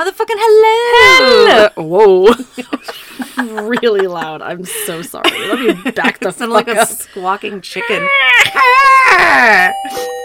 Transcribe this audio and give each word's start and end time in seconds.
Motherfucking 0.00 0.38
hello. 0.38 1.68
Whoa. 1.76 2.32
really 3.68 4.06
loud. 4.06 4.40
I'm 4.40 4.64
so 4.64 5.02
sorry. 5.02 5.30
Let 5.30 5.60
me 5.60 5.90
back 5.90 6.20
the 6.20 6.30
Sound 6.32 6.52
fuck 6.52 6.66
like 6.66 6.74
a 6.74 6.86
squawking 6.86 7.60
chicken. 7.60 8.08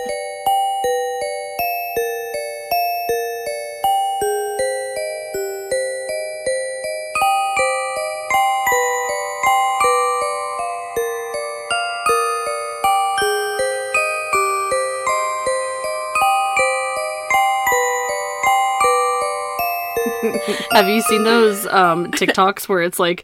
Have 20.76 20.90
you 20.90 21.02
seen 21.02 21.24
those 21.24 21.66
um, 21.68 22.08
TikToks 22.12 22.68
where 22.68 22.82
it's 22.82 23.00
like 23.00 23.24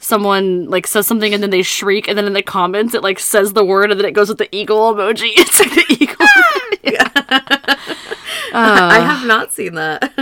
someone 0.00 0.68
like 0.68 0.86
says 0.86 1.06
something 1.06 1.32
and 1.32 1.42
then 1.42 1.48
they 1.48 1.62
shriek 1.62 2.08
and 2.08 2.18
then 2.18 2.26
in 2.26 2.34
the 2.34 2.42
comments 2.42 2.92
it 2.92 3.02
like 3.02 3.18
says 3.18 3.54
the 3.54 3.64
word 3.64 3.90
and 3.90 3.98
then 3.98 4.06
it 4.06 4.12
goes 4.12 4.28
with 4.28 4.36
the 4.36 4.54
eagle 4.54 4.94
emoji. 4.94 5.30
It's 5.36 5.60
like 5.60 5.70
the 5.70 5.86
eagle. 5.88 6.16
I 8.52 9.00
have 9.00 9.26
not 9.26 9.50
seen 9.50 9.76
that. 9.76 10.12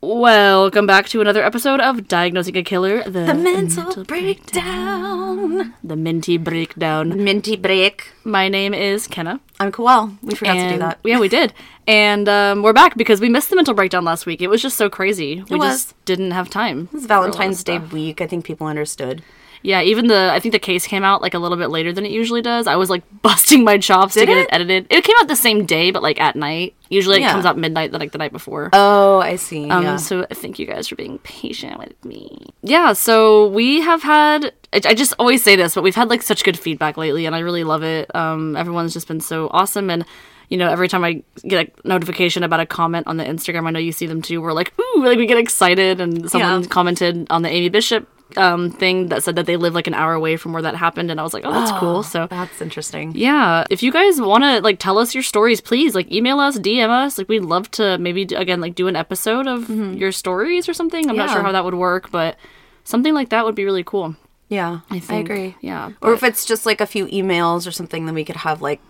Welcome 0.00 0.86
back 0.86 1.08
to 1.08 1.20
another 1.20 1.42
episode 1.42 1.80
of 1.80 2.06
Diagnosing 2.06 2.56
a 2.56 2.62
Killer, 2.62 3.02
the, 3.02 3.10
The 3.24 3.34
mental 3.34 4.04
breakdown. 4.04 5.74
the 5.82 5.96
minty 5.96 6.36
breakdown. 6.36 7.24
Minty 7.24 7.56
break. 7.56 8.12
My 8.22 8.48
name 8.48 8.74
is 8.74 9.08
Kenna. 9.08 9.40
I'm 9.58 9.72
Koal. 9.72 10.16
We 10.22 10.36
forgot 10.36 10.54
to 10.54 10.68
do 10.70 10.78
that. 10.78 11.00
Yeah, 11.04 11.18
we 11.18 11.28
did. 11.28 11.52
And 11.88 12.28
um, 12.28 12.62
we're 12.62 12.72
back 12.72 12.96
because 12.96 13.20
we 13.20 13.28
missed 13.28 13.50
the 13.50 13.56
mental 13.56 13.74
breakdown 13.74 14.04
last 14.04 14.24
week. 14.24 14.40
It 14.40 14.46
was 14.46 14.62
just 14.62 14.76
so 14.76 14.88
crazy. 14.88 15.42
We 15.50 15.56
was. 15.58 15.86
just 15.86 16.04
didn't 16.04 16.30
have 16.30 16.48
time. 16.48 16.88
It's 16.92 17.06
for 17.06 17.12
a 17.14 17.16
lot 17.16 17.28
of 17.30 17.34
Valentine's 17.34 17.64
Day 17.64 17.78
week. 17.78 18.20
I 18.20 18.28
think 18.28 18.44
people 18.44 18.68
understood. 18.68 19.24
Yeah, 19.62 19.82
even 19.82 20.06
the 20.06 20.30
I 20.32 20.40
think 20.40 20.52
the 20.52 20.58
case 20.58 20.86
came 20.86 21.02
out 21.04 21.20
like 21.22 21.34
a 21.34 21.38
little 21.38 21.56
bit 21.58 21.68
later 21.70 21.92
than 21.92 22.06
it 22.06 22.12
usually 22.12 22.42
does. 22.42 22.66
I 22.66 22.76
was 22.76 22.90
like 22.90 23.02
busting 23.22 23.64
my 23.64 23.78
chops 23.78 24.14
to 24.14 24.26
get 24.26 24.36
it? 24.36 24.40
it? 24.42 24.48
edited. 24.52 24.86
It 24.90 25.04
came 25.04 25.16
out 25.20 25.28
the 25.28 25.36
same 25.36 25.66
day, 25.66 25.90
but 25.90 26.02
like 26.02 26.20
at 26.20 26.36
night. 26.36 26.74
Usually 26.90 27.20
Yeah. 27.20 27.28
it 27.28 27.32
comes 27.32 27.44
out 27.44 27.58
midnight, 27.58 27.92
like 27.92 28.12
the 28.12 28.18
night 28.18 28.32
before. 28.32 28.70
Oh, 28.72 29.18
I 29.20 29.36
see. 29.36 29.68
Um, 29.68 29.82
yeah. 29.84 29.96
So 29.96 30.24
thank 30.30 30.58
you 30.58 30.64
guys 30.66 30.88
for 30.88 30.94
being 30.96 31.18
patient 31.18 31.78
with 31.78 32.02
me. 32.04 32.46
Yeah, 32.62 32.92
so 32.94 33.48
we 33.48 33.80
have 33.82 34.02
had. 34.02 34.52
I 34.72 34.80
I 34.84 34.94
just 34.94 35.12
always 35.18 35.42
say 35.42 35.56
this, 35.56 35.74
but 35.74 35.82
we've 35.82 35.94
had 35.94 36.08
like 36.08 36.22
such 36.22 36.44
good 36.44 36.58
feedback 36.58 36.96
lately, 36.96 37.26
and 37.26 37.34
I 37.36 37.40
really 37.40 37.64
love 37.64 37.82
it. 37.82 38.14
Um, 38.14 38.56
everyone's 38.56 38.92
just 38.94 39.08
been 39.08 39.20
so 39.20 39.48
awesome, 39.52 39.90
and 39.90 40.04
you 40.48 40.56
know, 40.56 40.70
every 40.70 40.88
time 40.88 41.04
I 41.04 41.22
get 41.46 41.68
a 41.84 41.88
notification 41.88 42.42
about 42.42 42.60
a 42.60 42.64
comment 42.66 43.06
on 43.06 43.18
the 43.18 43.24
Instagram, 43.24 43.66
I 43.66 43.70
know 43.70 43.78
you 43.78 43.92
see 43.92 44.06
them 44.06 44.22
too. 44.22 44.40
We're 44.40 44.54
like, 44.54 44.72
ooh, 44.80 45.04
like 45.04 45.18
we 45.18 45.26
get 45.26 45.36
excited, 45.36 46.00
and 46.00 46.30
someone 46.30 46.62
Yeah. 46.62 46.68
commented 46.68 47.26
on 47.28 47.42
the 47.42 47.50
Amy 47.50 47.68
Bishop 47.68 48.08
um 48.36 48.70
thing 48.70 49.06
that 49.08 49.22
said 49.22 49.36
that 49.36 49.46
they 49.46 49.56
live 49.56 49.74
like 49.74 49.86
an 49.86 49.94
hour 49.94 50.12
away 50.12 50.36
from 50.36 50.52
where 50.52 50.62
that 50.62 50.76
happened, 50.76 51.10
and 51.10 51.18
I 51.18 51.22
was 51.22 51.32
like, 51.32 51.44
oh, 51.46 51.52
that's 51.52 51.72
cool. 51.72 52.02
So 52.02 52.26
That's 52.28 52.60
interesting. 52.60 53.12
yeah, 53.16 53.64
if 53.70 53.82
you 53.82 53.90
guys 53.90 54.20
want 54.20 54.44
to 54.44 54.60
like 54.60 54.78
tell 54.78 54.98
us 54.98 55.14
your 55.14 55.22
stories, 55.22 55.60
please 55.60 55.94
like 55.94 56.12
email 56.12 56.38
us, 56.38 56.58
DM 56.58 56.90
us. 56.90 57.16
Like 57.18 57.28
we'd 57.28 57.40
love 57.44 57.70
to 57.72 57.96
maybe 57.98 58.22
again 58.22 58.60
like 58.60 58.74
do 58.74 58.86
an 58.86 58.96
episode 58.96 59.46
of 59.46 59.70
your 59.70 60.12
stories 60.12 60.68
or 60.68 60.74
something. 60.74 61.08
I'm 61.08 61.16
not 61.16 61.28
Mm-hmm. 61.28 61.34
Sure 61.36 61.42
how 61.42 61.52
that 61.52 61.64
would 61.64 61.74
work, 61.74 62.10
but 62.10 62.36
something 62.84 63.14
like 63.14 63.30
that 63.30 63.44
would 63.44 63.54
be 63.54 63.64
really 63.64 63.84
cool. 63.84 64.14
Yeah, 64.50 64.80
I, 64.90 64.98
think. 64.98 65.28
agree. 65.28 65.56
Yeah, 65.60 65.90
Or 66.00 66.14
if 66.14 66.22
it's 66.22 66.46
just 66.46 66.64
like 66.64 66.80
a 66.80 66.86
few 66.86 67.06
emails 67.08 67.66
or 67.66 67.70
something, 67.70 68.06
then 68.06 68.14
we 68.14 68.24
could 68.24 68.36
have 68.36 68.62
like 68.62 68.80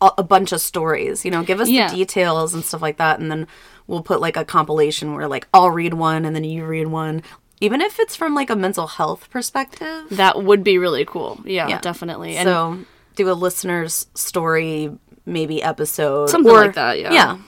a, 0.00 0.10
a 0.18 0.22
bunch 0.22 0.52
of 0.52 0.60
stories. 0.62 1.22
You 1.24 1.30
know, 1.30 1.42
give 1.42 1.60
us 1.60 1.68
Yeah. 1.68 1.90
the 1.90 1.96
details 1.96 2.54
and 2.54 2.64
stuff 2.64 2.80
like 2.80 2.96
that, 2.96 3.20
and 3.20 3.30
then 3.30 3.46
we'll 3.86 4.02
put 4.02 4.22
like 4.22 4.38
a 4.38 4.44
compilation 4.44 5.14
where 5.14 5.28
like 5.28 5.46
I'll 5.52 5.70
read 5.70 5.92
one 5.94 6.24
and 6.24 6.34
then 6.34 6.44
you 6.44 6.64
read 6.64 6.86
one, 6.86 7.22
even 7.60 7.80
if 7.80 7.98
it's 8.00 8.16
from 8.16 8.34
like 8.34 8.50
a 8.50 8.56
mental 8.56 8.86
health 8.86 9.28
perspective. 9.30 10.06
that 10.10 10.42
would 10.42 10.64
be 10.64 10.78
really 10.78 11.04
cool. 11.04 11.40
Yeah, 11.44 11.68
Yeah. 11.68 11.80
definitely. 11.80 12.36
And 12.36 12.46
so 12.46 12.78
do 13.16 13.30
a 13.30 13.34
listener's 13.34 14.06
story 14.14 14.90
maybe 15.26 15.62
episode, 15.62 16.30
Something 16.30 16.52
or- 16.52 16.60
like 16.66 16.74
that, 16.74 16.98
yeah. 16.98 17.12
yeah. 17.12 17.38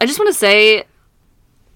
I 0.00 0.06
just 0.06 0.18
want 0.18 0.28
to 0.28 0.34
say 0.38 0.84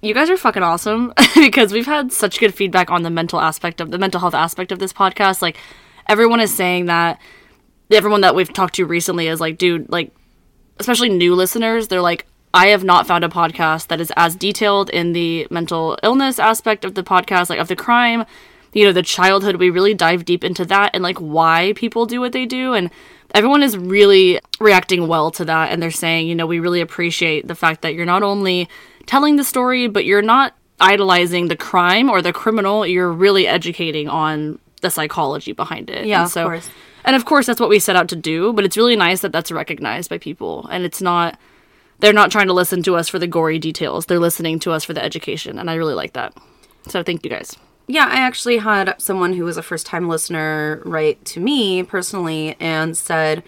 you 0.01 0.15
guys 0.15 0.31
are 0.31 0.37
fucking 0.37 0.63
awesome 0.63 1.13
because 1.35 1.73
we've 1.73 1.87
had 1.87 2.13
such 2.13 2.39
good 2.39 2.55
feedback 2.55 2.91
on 2.91 3.03
the 3.03 3.11
mental 3.11 3.41
aspect 3.41 3.81
of 3.81 3.91
the 3.91 3.99
mental 3.99 4.21
health 4.21 4.35
aspect 4.35 4.71
of 4.73 4.79
this 4.79 4.93
podcast. 4.93 5.43
Like 5.43 5.57
everyone 6.09 6.41
is 6.41 6.55
saying 6.55 6.87
that 6.87 7.21
everyone 7.91 8.21
that 8.23 8.35
we've 8.35 8.53
talked 8.53 8.75
to 8.77 8.85
recently 8.87 9.27
is 9.29 9.41
like, 9.41 9.59
dude, 9.59 9.91
like 9.91 10.13
especially 10.79 11.09
new 11.09 11.35
listeners, 11.35 11.89
they're 11.89 12.01
like, 12.03 12.27
I 12.55 12.69
have 12.69 12.85
not 12.85 13.07
found 13.07 13.25
a 13.25 13.29
podcast 13.29 13.89
that 13.89 14.01
is 14.01 14.13
as 14.17 14.35
detailed 14.37 14.89
in 14.91 15.13
the 15.13 15.47
mental 15.51 15.99
illness 16.03 16.39
aspect 16.39 16.85
of 16.85 16.95
the 16.95 17.03
podcast, 17.03 17.51
like 17.51 17.59
of 17.59 17.69
the 17.69 17.77
crime, 17.77 18.25
you 18.73 18.85
know, 18.85 18.93
the 18.93 19.03
childhood. 19.03 19.57
We 19.57 19.71
really 19.71 19.93
dive 19.93 20.25
deep 20.25 20.45
into 20.45 20.65
that 20.67 20.93
and 20.95 21.03
like 21.03 21.19
why 21.19 21.73
people 21.77 22.07
do 22.07 22.21
what 22.21 22.33
they 22.33 22.47
do. 22.47 22.73
And 22.73 22.91
everyone 23.35 23.63
is 23.65 23.77
really 23.77 24.41
reacting 24.61 25.09
well 25.09 25.31
to 25.33 25.45
that. 25.45 25.73
And 25.73 25.83
they're 25.83 25.91
saying, 25.91 26.29
you 26.29 26.35
know, 26.37 26.47
we 26.47 26.61
really 26.61 26.81
appreciate 26.81 27.49
the 27.49 27.55
fact 27.57 27.83
that 27.83 27.95
you're 27.95 28.07
not 28.07 28.23
only 28.23 28.69
telling 29.07 29.35
the 29.37 29.45
story, 29.45 29.89
but 29.89 30.05
you're 30.05 30.23
not 30.23 30.55
idolizing 30.81 31.49
the 31.49 31.57
crime 31.57 32.09
or 32.09 32.23
the 32.23 32.33
criminal. 32.33 32.87
You're 32.87 33.13
really 33.13 33.47
educating 33.49 34.09
on 34.09 34.59
the 34.81 34.91
psychology 34.91 35.53
behind 35.53 35.91
it. 35.91 36.07
Yeah, 36.07 36.23
And 36.23 36.37
of 36.37 36.45
course. 36.45 36.71
and 37.05 37.17
of 37.17 37.25
course, 37.25 37.47
that's 37.47 37.61
what 37.61 37.69
we 37.69 37.79
set 37.79 37.97
out 37.97 38.09
to 38.09 38.17
do, 38.17 38.53
but 38.53 38.65
it's 38.65 38.77
really 38.77 38.97
nice 38.97 39.21
that 39.23 39.33
that's 39.33 39.51
recognized 39.51 40.09
by 40.11 40.19
people. 40.19 40.69
And 40.71 40.85
it's 40.85 41.01
not, 41.03 41.39
they're 42.01 42.13
not 42.13 42.31
trying 42.31 42.49
to 42.49 42.53
listen 42.53 42.83
to 42.85 42.97
us 42.97 43.09
for 43.09 43.19
the 43.19 43.27
gory 43.27 43.59
details. 43.59 44.07
They're 44.07 44.19
listening 44.19 44.59
to 44.61 44.73
us 44.73 44.85
for 44.85 44.93
the 44.93 45.03
education. 45.03 45.59
And 45.59 45.71
I 45.71 45.75
really 45.75 45.95
like 45.95 46.13
that. 46.15 46.35
So 46.89 47.03
thank 47.03 47.25
you 47.25 47.31
guys. 47.31 47.57
Yeah, 47.87 48.07
I 48.11 48.17
actually 48.17 48.59
had 48.59 48.95
someone 48.99 49.35
who 49.35 49.45
was 49.45 49.57
a 49.57 49.63
first 49.63 49.87
time 49.87 50.09
listener 50.09 50.81
write 50.85 51.25
to 51.27 51.41
me 51.41 51.83
personally 51.83 52.57
and 52.59 52.97
said, 52.97 53.43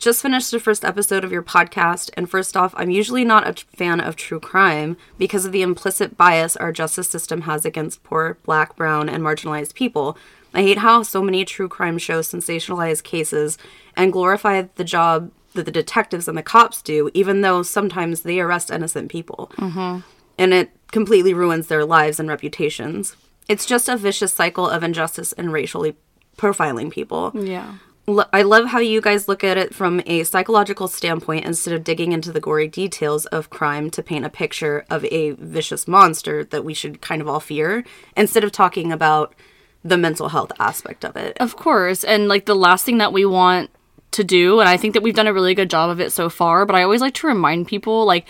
just 0.00 0.22
finished 0.22 0.50
the 0.50 0.58
first 0.58 0.82
episode 0.82 1.24
of 1.24 1.30
your 1.30 1.42
podcast, 1.42 2.08
and 2.14 2.28
first 2.28 2.56
off, 2.56 2.72
I'm 2.74 2.88
usually 2.88 3.22
not 3.22 3.46
a 3.46 3.52
fan 3.76 4.00
of 4.00 4.16
true 4.16 4.40
crime 4.40 4.96
because 5.18 5.44
of 5.44 5.52
the 5.52 5.60
implicit 5.60 6.16
bias 6.16 6.56
our 6.56 6.72
justice 6.72 7.06
system 7.06 7.42
has 7.42 7.66
against 7.66 8.02
poor 8.02 8.38
black, 8.44 8.76
brown, 8.76 9.10
and 9.10 9.22
marginalized 9.22 9.74
people. 9.74 10.16
I 10.54 10.62
hate 10.62 10.78
how 10.78 11.02
so 11.02 11.22
many 11.22 11.44
true 11.44 11.68
crime 11.68 11.98
shows 11.98 12.32
sensationalize 12.32 13.04
cases 13.04 13.58
and 13.94 14.10
glorify 14.10 14.62
the 14.76 14.84
job 14.84 15.30
that 15.54 15.64
the 15.64 15.72
detectives 15.72 16.28
and 16.28 16.36
the 16.36 16.42
cops 16.42 16.82
do, 16.82 17.10
even 17.14 17.40
though 17.40 17.62
sometimes 17.62 18.22
they 18.22 18.40
arrest 18.40 18.70
innocent 18.70 19.10
people 19.10 19.50
mm-hmm. 19.56 20.00
and 20.38 20.54
it 20.54 20.70
completely 20.92 21.34
ruins 21.34 21.66
their 21.66 21.84
lives 21.84 22.20
and 22.20 22.28
reputations. 22.28 23.16
It's 23.48 23.66
just 23.66 23.88
a 23.88 23.96
vicious 23.96 24.32
cycle 24.32 24.68
of 24.68 24.82
injustice 24.82 25.32
and 25.32 25.52
racially 25.52 25.96
profiling 26.36 26.90
people. 26.90 27.32
Yeah. 27.34 27.74
L- 28.08 28.28
I 28.32 28.42
love 28.42 28.68
how 28.68 28.78
you 28.78 29.00
guys 29.00 29.28
look 29.28 29.44
at 29.44 29.58
it 29.58 29.74
from 29.74 30.02
a 30.06 30.24
psychological 30.24 30.88
standpoint 30.88 31.44
instead 31.44 31.74
of 31.74 31.84
digging 31.84 32.12
into 32.12 32.32
the 32.32 32.40
gory 32.40 32.68
details 32.68 33.26
of 33.26 33.50
crime 33.50 33.90
to 33.90 34.02
paint 34.02 34.24
a 34.24 34.30
picture 34.30 34.84
of 34.88 35.04
a 35.06 35.32
vicious 35.32 35.86
monster 35.86 36.44
that 36.44 36.64
we 36.64 36.74
should 36.74 37.00
kind 37.00 37.20
of 37.20 37.28
all 37.28 37.40
fear 37.40 37.84
instead 38.16 38.44
of 38.44 38.52
talking 38.52 38.92
about 38.92 39.34
the 39.82 39.96
mental 39.96 40.28
health 40.28 40.52
aspect 40.58 41.04
of 41.04 41.16
it. 41.16 41.36
Of 41.40 41.56
course. 41.56 42.04
And 42.04 42.28
like 42.28 42.46
the 42.46 42.56
last 42.56 42.84
thing 42.84 42.98
that 42.98 43.12
we 43.12 43.24
want 43.24 43.70
to 44.12 44.24
do, 44.24 44.60
and 44.60 44.68
I 44.68 44.76
think 44.76 44.94
that 44.94 45.02
we've 45.02 45.14
done 45.14 45.26
a 45.26 45.32
really 45.32 45.54
good 45.54 45.70
job 45.70 45.90
of 45.90 46.00
it 46.00 46.12
so 46.12 46.28
far, 46.28 46.66
but 46.66 46.74
I 46.76 46.82
always 46.82 47.00
like 47.00 47.14
to 47.14 47.26
remind 47.26 47.68
people 47.68 48.04
like 48.04 48.26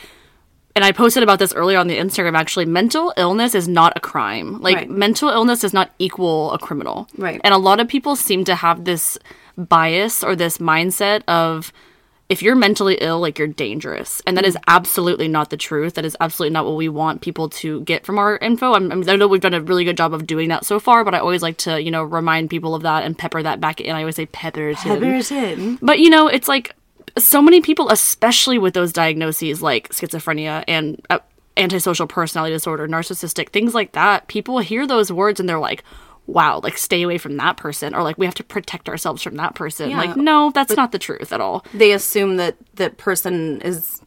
and 0.77 0.85
I 0.85 0.93
posted 0.93 1.25
about 1.25 1.41
this 1.41 1.53
earlier 1.53 1.79
on 1.79 1.89
the 1.89 1.99
Instagram 1.99 2.37
actually, 2.39 2.65
mental 2.65 3.13
illness 3.17 3.57
is 3.57 3.67
not 3.67 3.93
a 3.97 4.01
crime. 4.01 4.61
Like 4.61 4.77
Right. 4.77 4.91
mental 4.91 5.29
illness 5.29 5.61
does 5.61 5.73
not 5.73 5.91
equal 5.99 6.53
a 6.53 6.59
criminal. 6.59 7.09
Right. 7.19 7.41
And 7.43 7.53
a 7.53 7.59
lot 7.59 7.81
of 7.81 7.89
people 7.89 8.15
seem 8.15 8.45
to 8.45 8.55
have 8.55 8.85
this 8.85 9.19
bias 9.59 10.23
or 10.23 10.37
this 10.37 10.59
mindset 10.59 11.23
of 11.27 11.73
if 12.31 12.43
you're 12.43 12.55
mentally 12.55 12.95
ill, 13.01 13.19
like 13.21 13.39
you're 13.39 13.49
dangerous. 13.49 14.23
And 14.27 14.37
that 14.37 14.47
is 14.47 14.57
absolutely 14.69 15.29
not 15.29 15.51
the 15.51 15.57
truth. 15.59 15.95
That 15.95 16.05
is 16.05 16.17
absolutely 16.21 16.55
not 16.55 16.65
what 16.65 16.77
we 16.77 16.89
want 16.89 17.21
people 17.21 17.49
to 17.51 17.81
get 17.83 18.07
from 18.07 18.19
our 18.19 18.39
info. 18.39 18.73
I'm, 18.73 18.91
I'm- 18.91 19.05
I 19.09 19.17
know 19.17 19.27
we've 19.29 19.41
done 19.41 19.53
a 19.53 19.61
really 19.61 19.85
good 19.85 19.97
job 19.97 20.15
of 20.15 20.27
doing 20.27 20.49
that 20.49 20.65
so 20.65 20.79
far, 20.81 21.05
but 21.05 21.15
I 21.15 21.19
always 21.19 21.43
like 21.43 21.57
to, 21.59 21.83
you 21.83 21.91
know, 21.91 22.03
remind 22.05 22.49
people 22.49 22.75
of 22.75 22.83
that 22.83 23.05
and 23.05 23.19
pepper 23.19 23.43
that 23.43 23.61
back 23.61 23.81
in. 23.81 23.95
I 23.95 24.01
always 24.01 24.17
say 24.17 24.27
pepper 24.27 24.69
it 24.71 24.79
in. 24.87 25.01
But 25.83 25.99
you 25.99 26.09
know, 26.09 26.29
it's 26.29 26.47
like 26.49 26.75
so 27.19 27.43
many 27.43 27.61
people, 27.61 27.89
especially 27.91 28.59
with 28.59 28.75
those 28.75 28.93
diagnoses 28.93 29.61
like 29.61 29.89
schizophrenia 29.89 30.63
and 30.69 31.05
uh, 31.11 31.19
antisocial 31.57 32.07
personality 32.07 32.55
disorder, 32.55 32.87
narcissistic, 32.87 33.49
things 33.49 33.75
like 33.75 33.91
that, 33.93 34.29
people 34.29 34.61
hear 34.61 34.87
those 34.87 35.11
words 35.11 35.41
and 35.41 35.49
they're 35.49 35.59
like, 35.59 35.83
wow, 36.27 36.61
like 36.63 36.79
stay 36.79 37.03
away 37.03 37.19
from 37.19 37.37
that 37.37 37.57
person, 37.57 37.95
or 37.95 38.03
like 38.03 38.19
we 38.19 38.27
have 38.27 38.35
to 38.37 38.45
protect 38.45 38.89
ourselves 38.89 39.23
from 39.23 39.37
that 39.37 39.55
person. 39.55 39.91
Yeah, 39.91 39.99
like, 39.99 40.17
no, 40.17 40.51
that's 40.51 40.77
not 40.77 40.93
the 40.93 40.99
truth 40.99 41.33
at 41.33 41.41
all. 41.41 41.65
They 41.75 41.93
assume 41.93 42.37
that 42.37 42.57
that 42.75 42.97
person 42.97 43.61
is 43.63 44.03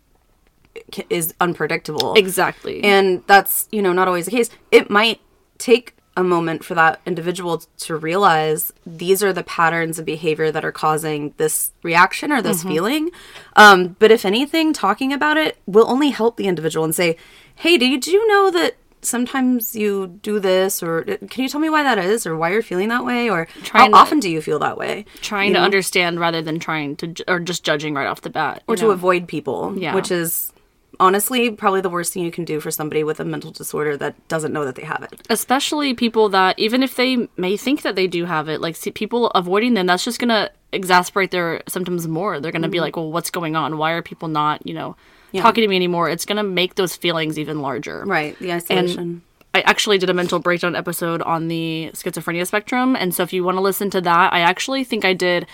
is 1.09 1.33
unpredictable. 1.39 2.13
Exactly. 2.15 2.83
and 2.83 3.23
that's 3.27 3.67
you 3.71 3.81
know 3.81 3.93
not 3.93 4.07
always 4.07 4.25
the 4.25 4.31
case 4.31 4.49
it 4.71 4.89
might 4.89 5.21
take 5.57 5.95
a 6.15 6.23
moment 6.23 6.63
for 6.63 6.75
that 6.75 7.01
individual 7.05 7.63
to 7.77 7.95
realize 7.95 8.71
these 8.85 9.23
are 9.23 9.33
the 9.33 9.43
patterns 9.43 9.97
of 9.97 10.05
behavior 10.05 10.51
that 10.51 10.63
are 10.63 10.71
causing 10.71 11.33
this 11.37 11.71
reaction 11.81 12.31
or 12.31 12.41
this 12.41 12.61
feeling. 12.63 13.09
Um, 13.55 13.95
but 13.97 14.11
if 14.11 14.23
anything, 14.23 14.73
talking 14.73 15.11
about 15.11 15.37
it 15.37 15.57
will 15.65 15.89
only 15.89 16.11
help 16.11 16.37
the 16.37 16.47
individual 16.47 16.83
and 16.83 16.93
say, 16.93 17.17
hey, 17.55 17.77
did 17.77 18.05
you 18.05 18.27
know 18.27 18.51
that 18.51 18.75
sometimes 19.03 19.75
you 19.75 20.07
do 20.21 20.39
this? 20.39 20.81
Or 20.83 21.01
uh, 21.09 21.17
can 21.29 21.43
you 21.43 21.49
tell 21.49 21.61
me 21.61 21.69
why 21.69 21.83
that 21.83 21.97
is? 21.99 22.25
Or 22.25 22.35
why 22.35 22.51
you're 22.51 22.61
feeling 22.61 22.89
that 22.89 23.05
way? 23.05 23.29
Or 23.29 23.45
Trying 23.63 23.91
how 23.91 23.97
to- 23.97 24.01
often 24.03 24.19
do 24.19 24.29
you 24.29 24.41
feel 24.41 24.59
that 24.59 24.77
way? 24.77 25.05
trying 25.21 25.49
You 25.49 25.53
to 25.55 25.59
know? 25.59 25.65
understand 25.65 26.19
rather 26.19 26.41
than 26.41 26.59
trying 26.59 26.95
to 26.97 27.13
or 27.27 27.39
just 27.39 27.63
judging 27.63 27.93
right 27.93 28.07
off 28.07 28.21
the 28.21 28.29
bat. 28.29 28.63
or 28.67 28.75
you 28.75 28.81
to 28.81 28.89
avoid 28.91 29.27
people, 29.27 29.73
Yeah. 29.77 29.93
which 29.95 30.11
is 30.11 30.51
honestly 30.99 31.49
probably 31.49 31.81
the 31.81 31.89
worst 31.89 32.13
thing 32.13 32.23
you 32.23 32.31
can 32.31 32.45
do 32.45 32.59
for 32.59 32.69
somebody 32.69 33.03
with 33.03 33.19
a 33.19 33.25
mental 33.25 33.49
disorder 33.51 33.97
that 33.97 34.15
doesn't 34.27 34.53
know 34.53 34.63
that 34.63 34.75
they 34.75 34.83
have 34.83 35.01
it. 35.01 35.21
especially 35.29 35.95
people 35.95 36.29
that 36.29 36.57
even 36.59 36.83
if 36.83 36.95
they 36.95 37.27
may 37.35 37.57
think 37.57 37.81
that 37.81 37.95
they 37.95 38.05
do 38.05 38.25
have 38.25 38.47
it 38.47 38.61
like 38.61 38.75
see, 38.75 38.91
people 38.91 39.27
avoiding 39.31 39.73
them 39.73 39.87
that's 39.87 40.03
just 40.05 40.19
gonna 40.19 40.51
exasperate 40.71 41.31
their 41.31 41.63
symptoms 41.67 42.07
more 42.07 42.39
they're 42.39 42.51
gonna 42.51 42.69
be 42.69 42.79
like 42.79 42.95
well 42.95 43.11
what's 43.11 43.31
going 43.31 43.55
on 43.55 43.77
why 43.79 43.91
are 43.91 44.03
people 44.03 44.27
not 44.27 44.65
you 44.67 44.73
know 44.73 44.95
talking 45.41 45.61
to 45.61 45.67
me 45.67 45.75
anymore 45.75 46.09
it's 46.09 46.25
gonna 46.25 46.43
make 46.43 46.75
those 46.75 46.95
feelings 46.95 47.39
even 47.39 47.61
larger 47.61 48.03
Right, 48.05 48.37
the 48.39 48.53
isolation. 48.53 49.21
I 49.55 49.61
actually 49.61 49.99
did 49.99 50.09
a 50.09 50.13
mental 50.13 50.39
breakdown 50.39 50.75
episode 50.75 51.21
on 51.21 51.47
the 51.47 51.91
schizophrenia 51.93 52.47
spectrum. 52.47 52.95
And 52.95 53.13
so 53.13 53.21
if 53.21 53.31
you 53.31 53.43
want 53.43 53.57
to 53.57 53.61
listen 53.61 53.91
to 53.91 54.01
that, 54.01 54.33
I 54.33 54.39
actually 54.39 54.83
think 54.83 55.05
I 55.05 55.13
did 55.13 55.45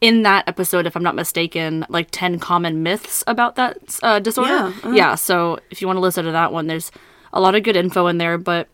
in 0.00 0.22
that 0.22 0.48
episode, 0.48 0.86
if 0.86 0.96
I'm 0.96 1.04
not 1.04 1.14
mistaken, 1.14 1.86
like 1.88 2.08
10 2.10 2.40
common 2.40 2.82
myths 2.82 3.22
about 3.28 3.54
that 3.54 4.00
uh, 4.02 4.18
disorder. 4.18 4.50
Yeah, 4.50 4.72
uh. 4.82 4.90
Yeah. 4.90 5.14
So 5.14 5.60
if 5.70 5.80
you 5.80 5.86
want 5.86 5.98
to 5.98 6.00
listen 6.00 6.24
to 6.24 6.32
that 6.32 6.52
one, 6.52 6.66
there's 6.66 6.90
a 7.32 7.40
lot 7.40 7.54
of 7.54 7.62
good 7.62 7.76
info 7.76 8.08
in 8.08 8.18
there. 8.18 8.38
But 8.38 8.66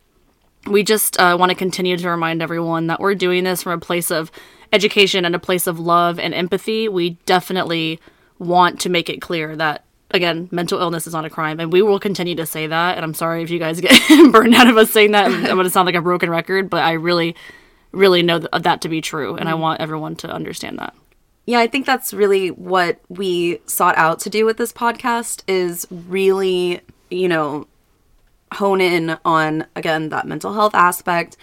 we 0.67 0.83
just 0.83 1.21
uh, 1.21 1.37
want 1.39 1.51
to 1.51 1.57
continue 1.57 1.99
to 1.99 2.09
remind 2.09 2.41
everyone 2.41 2.87
that 2.87 3.01
we're 3.01 3.15
doing 3.15 3.45
this 3.45 3.63
from 3.63 3.73
a 3.73 3.79
place 3.79 4.11
of 4.11 4.33
education 4.73 5.27
and 5.27 5.35
a 5.35 5.39
place 5.39 5.67
of 5.67 5.79
love 5.79 6.19
and 6.19 6.33
empathy. 6.33 6.89
We 6.89 7.11
definitely 7.27 8.01
want 8.39 8.81
to 8.81 8.89
make 8.89 9.11
it 9.11 9.21
clear 9.21 9.57
that 9.57 9.85
again 10.13 10.49
mental 10.51 10.81
illness 10.81 11.07
is 11.07 11.13
not 11.13 11.25
a 11.25 11.31
crime 11.31 11.61
and 11.61 11.73
we 11.73 11.83
will 11.83 12.01
continue 12.01 12.35
to 12.35 12.47
say 12.47 12.67
that 12.67 12.97
and 12.97 13.05
i'm 13.05 13.15
sorry 13.15 13.43
if 13.43 13.51
you 13.51 13.59
guys 13.59 13.81
get 13.81 13.93
burned 14.33 14.55
out 14.55 14.69
of 14.69 14.77
us 14.77 14.91
saying 14.91 15.13
that 15.13 15.27
i'm 15.27 15.45
going 15.45 15.65
to 15.65 15.71
sound 15.71 15.87
like 15.87 15.95
a 15.95 16.03
broken 16.03 16.29
record 16.29 16.69
but 16.69 16.83
i 16.83 16.93
really 16.93 17.35
really 17.93 18.23
know 18.23 18.39
th- 18.39 18.51
that 18.63 18.81
to 18.81 18.89
be 18.89 19.01
true 19.01 19.37
and 19.37 19.49
i 19.49 19.53
mm-hmm. 19.53 19.63
want 19.63 19.81
everyone 19.81 20.17
to 20.17 20.31
understand 20.31 20.79
that. 20.79 20.95
Yeah, 21.51 21.59
I 21.59 21.67
think 21.67 21.85
that's 21.85 22.13
really 22.15 22.53
what 22.53 23.01
we 23.09 23.61
sought 23.67 23.97
out 23.99 24.21
to 24.21 24.31
do 24.31 24.47
with 24.47 24.57
this 24.57 24.73
podcast 24.73 25.43
is 25.49 25.85
really, 25.91 26.81
you 27.11 27.27
know, 27.27 27.67
hone 28.53 28.81
in 28.81 29.19
on 29.25 29.67
again 29.75 30.11
that 30.11 30.29
mental 30.29 30.55
health 30.55 30.77
aspect 30.77 31.37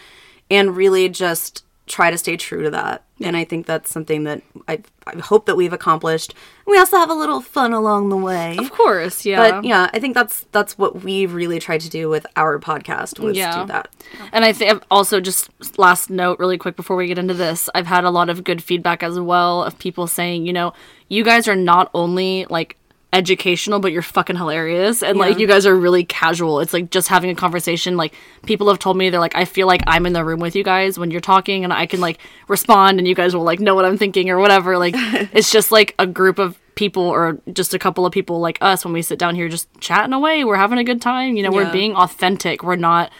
and 0.49 0.77
really 0.77 1.09
just 1.09 1.65
try 1.87 2.11
to 2.11 2.17
stay 2.17 2.35
true 2.37 2.63
to 2.63 2.69
that. 2.71 3.03
And 3.21 3.35
I 3.35 3.45
think 3.45 3.65
that's 3.65 3.89
something 3.89 4.25
that 4.25 4.43
I, 4.67 4.83
I 5.07 5.17
hope 5.19 5.45
that 5.47 5.55
we've 5.55 5.73
accomplished. 5.73 6.35
We 6.67 6.77
also 6.77 6.97
have 6.97 7.09
a 7.09 7.13
little 7.15 7.41
fun 7.41 7.73
along 7.73 8.09
the 8.09 8.17
way. 8.17 8.57
of 8.59 8.71
course 8.71 9.25
yeah 9.25 9.37
But 9.51 9.63
yeah, 9.63 9.89
I 9.93 9.99
think 9.99 10.13
that's 10.13 10.45
that's 10.51 10.77
what 10.77 11.01
we 11.03 11.25
really 11.25 11.59
tried 11.59 11.81
to 11.81 11.89
do 11.89 12.09
with 12.09 12.27
our 12.35 12.59
podcast 12.59 13.19
was 13.19 13.35
Yeah. 13.35 13.61
do 13.61 13.67
that. 13.67 13.87
And 14.31 14.45
I 14.45 14.53
think 14.53 14.83
also 14.91 15.19
just 15.19 15.49
last 15.79 16.09
note 16.09 16.37
really 16.39 16.57
quick 16.59 16.75
before 16.75 16.95
we 16.95 17.07
get 17.07 17.17
into 17.17 17.33
this, 17.33 17.69
I've 17.73 17.87
had 17.87 18.03
a 18.03 18.11
lot 18.11 18.29
of 18.29 18.43
good 18.43 18.61
feedback 18.61 19.01
as 19.01 19.19
well 19.19 19.63
of 19.63 19.79
people 19.79 20.05
saying, 20.05 20.45
you 20.45 20.53
know, 20.53 20.73
you 21.07 21.23
guys 21.23 21.47
are 21.47 21.55
not 21.55 21.89
only 21.93 22.45
like 22.49 22.75
educational 23.13 23.79
but 23.79 23.93
you're 23.93 24.01
fucking 24.01 24.35
hilarious 24.35 25.01
and 25.01 25.17
like 25.17 25.39
you 25.39 25.47
guys 25.47 25.65
are 25.65 25.75
really 25.75 26.03
casual. 26.03 26.59
It's 26.59 26.73
like 26.73 26.89
just 26.91 27.07
having 27.07 27.29
a 27.29 27.35
conversation 27.35 27.95
like 27.95 28.13
people 28.45 28.67
have 28.67 28.79
told 28.79 28.97
me 28.97 29.09
they're 29.09 29.19
like 29.19 29.35
I 29.35 29.45
feel 29.45 29.65
like 29.65 29.81
I'm 29.87 30.05
in 30.05 30.13
the 30.13 30.25
room 30.25 30.39
with 30.39 30.55
you 30.55 30.63
guys 30.63 30.99
when 30.99 31.09
you're 31.09 31.21
talking 31.21 31.63
and 31.63 31.71
I 31.71 31.85
can 31.85 32.01
like 32.01 32.19
respond 32.47 32.99
and 32.99 33.07
you 33.07 33.15
guys 33.15 33.33
will 33.33 33.43
like 33.43 33.59
know 33.59 33.75
what 33.75 33.85
I'm 33.85 33.97
thinking 33.97 34.29
or 34.29 34.37
whatever. 34.39 34.77
Like 34.77 34.93
it's 34.97 35.51
just 35.51 35.71
like 35.71 35.95
a 35.97 36.05
group 36.05 36.37
of 36.37 36.59
people 36.75 37.03
or 37.03 37.39
just 37.53 37.73
a 37.73 37.79
couple 37.79 38.05
of 38.05 38.11
people 38.11 38.39
like 38.39 38.57
us 38.61 38.83
when 38.85 38.93
we 38.93 39.01
sit 39.01 39.17
down 39.17 39.35
here 39.35 39.49
just 39.49 39.67
chatting 39.79 40.13
away. 40.13 40.43
We're 40.43 40.57
having 40.57 40.77
a 40.77 40.83
good 40.83 41.01
time. 41.01 41.35
You 41.35 41.43
know, 41.43 41.51
we're 41.51 41.71
being 41.71 41.95
authentic. 41.95 42.61
We're 42.61 42.75
not 42.75 43.11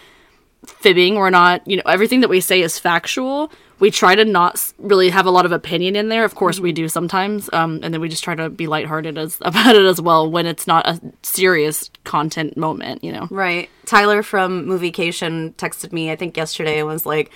fibbing. 0.65 1.15
We're 1.15 1.29
not, 1.29 1.67
you 1.67 1.77
know, 1.77 1.83
everything 1.85 2.21
that 2.21 2.29
we 2.29 2.39
say 2.41 2.61
is 2.61 2.77
factual. 2.77 3.51
We 3.79 3.91
try 3.91 4.15
to 4.15 4.25
not 4.25 4.73
really 4.79 5.09
have 5.09 5.25
a 5.27 5.31
lot 5.31 5.45
of 5.45 5.51
opinion 5.51 5.95
in 5.95 6.09
there. 6.09 6.23
Of 6.25 6.33
course, 6.35 6.59
we 6.59 6.71
do 6.71 6.87
sometimes, 6.89 7.49
um, 7.53 7.79
and 7.83 7.93
then 7.93 8.01
we 8.01 8.09
just 8.09 8.23
try 8.23 8.33
to 8.33 8.49
be 8.49 8.65
lighthearted 8.67 9.17
as 9.17 9.37
about 9.41 9.75
it 9.75 9.85
as 9.85 10.01
well 10.01 10.29
when 10.29 10.45
it's 10.47 10.65
not 10.67 10.87
a 10.87 10.99
serious 11.21 11.91
content 12.03 12.57
moment. 12.57 13.03
You 13.03 13.11
know, 13.11 13.27
Right. 13.29 13.69
Tyler 13.85 14.23
from 14.23 14.65
Moviecation 14.65 15.53
texted 15.55 15.91
me, 15.93 16.11
I 16.11 16.15
think 16.15 16.35
yesterday, 16.37 16.79
and 16.79 16.87
was 16.87 17.05
like, 17.05 17.31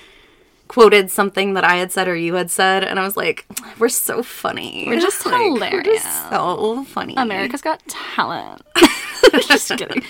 quoted 0.67 1.11
something 1.11 1.53
that 1.55 1.65
I 1.65 1.75
had 1.75 1.91
said 1.91 2.07
or 2.07 2.15
you 2.15 2.35
had 2.35 2.49
said, 2.49 2.83
and 2.85 2.97
I 2.97 3.03
was 3.03 3.17
like, 3.17 3.45
we're 3.77 3.89
so 3.89 4.23
funny. 4.23 4.85
We're 4.87 5.01
just 5.01 5.25
Like, 5.25 5.33
We're 5.33 5.53
hilarious. 5.53 6.01
just 6.03 6.29
so 6.29 6.83
funny. 6.85 7.13
America's 7.17 7.61
Got 7.61 7.85
Talent. 7.87 8.61
just 9.47 9.69
kidding. 9.77 10.01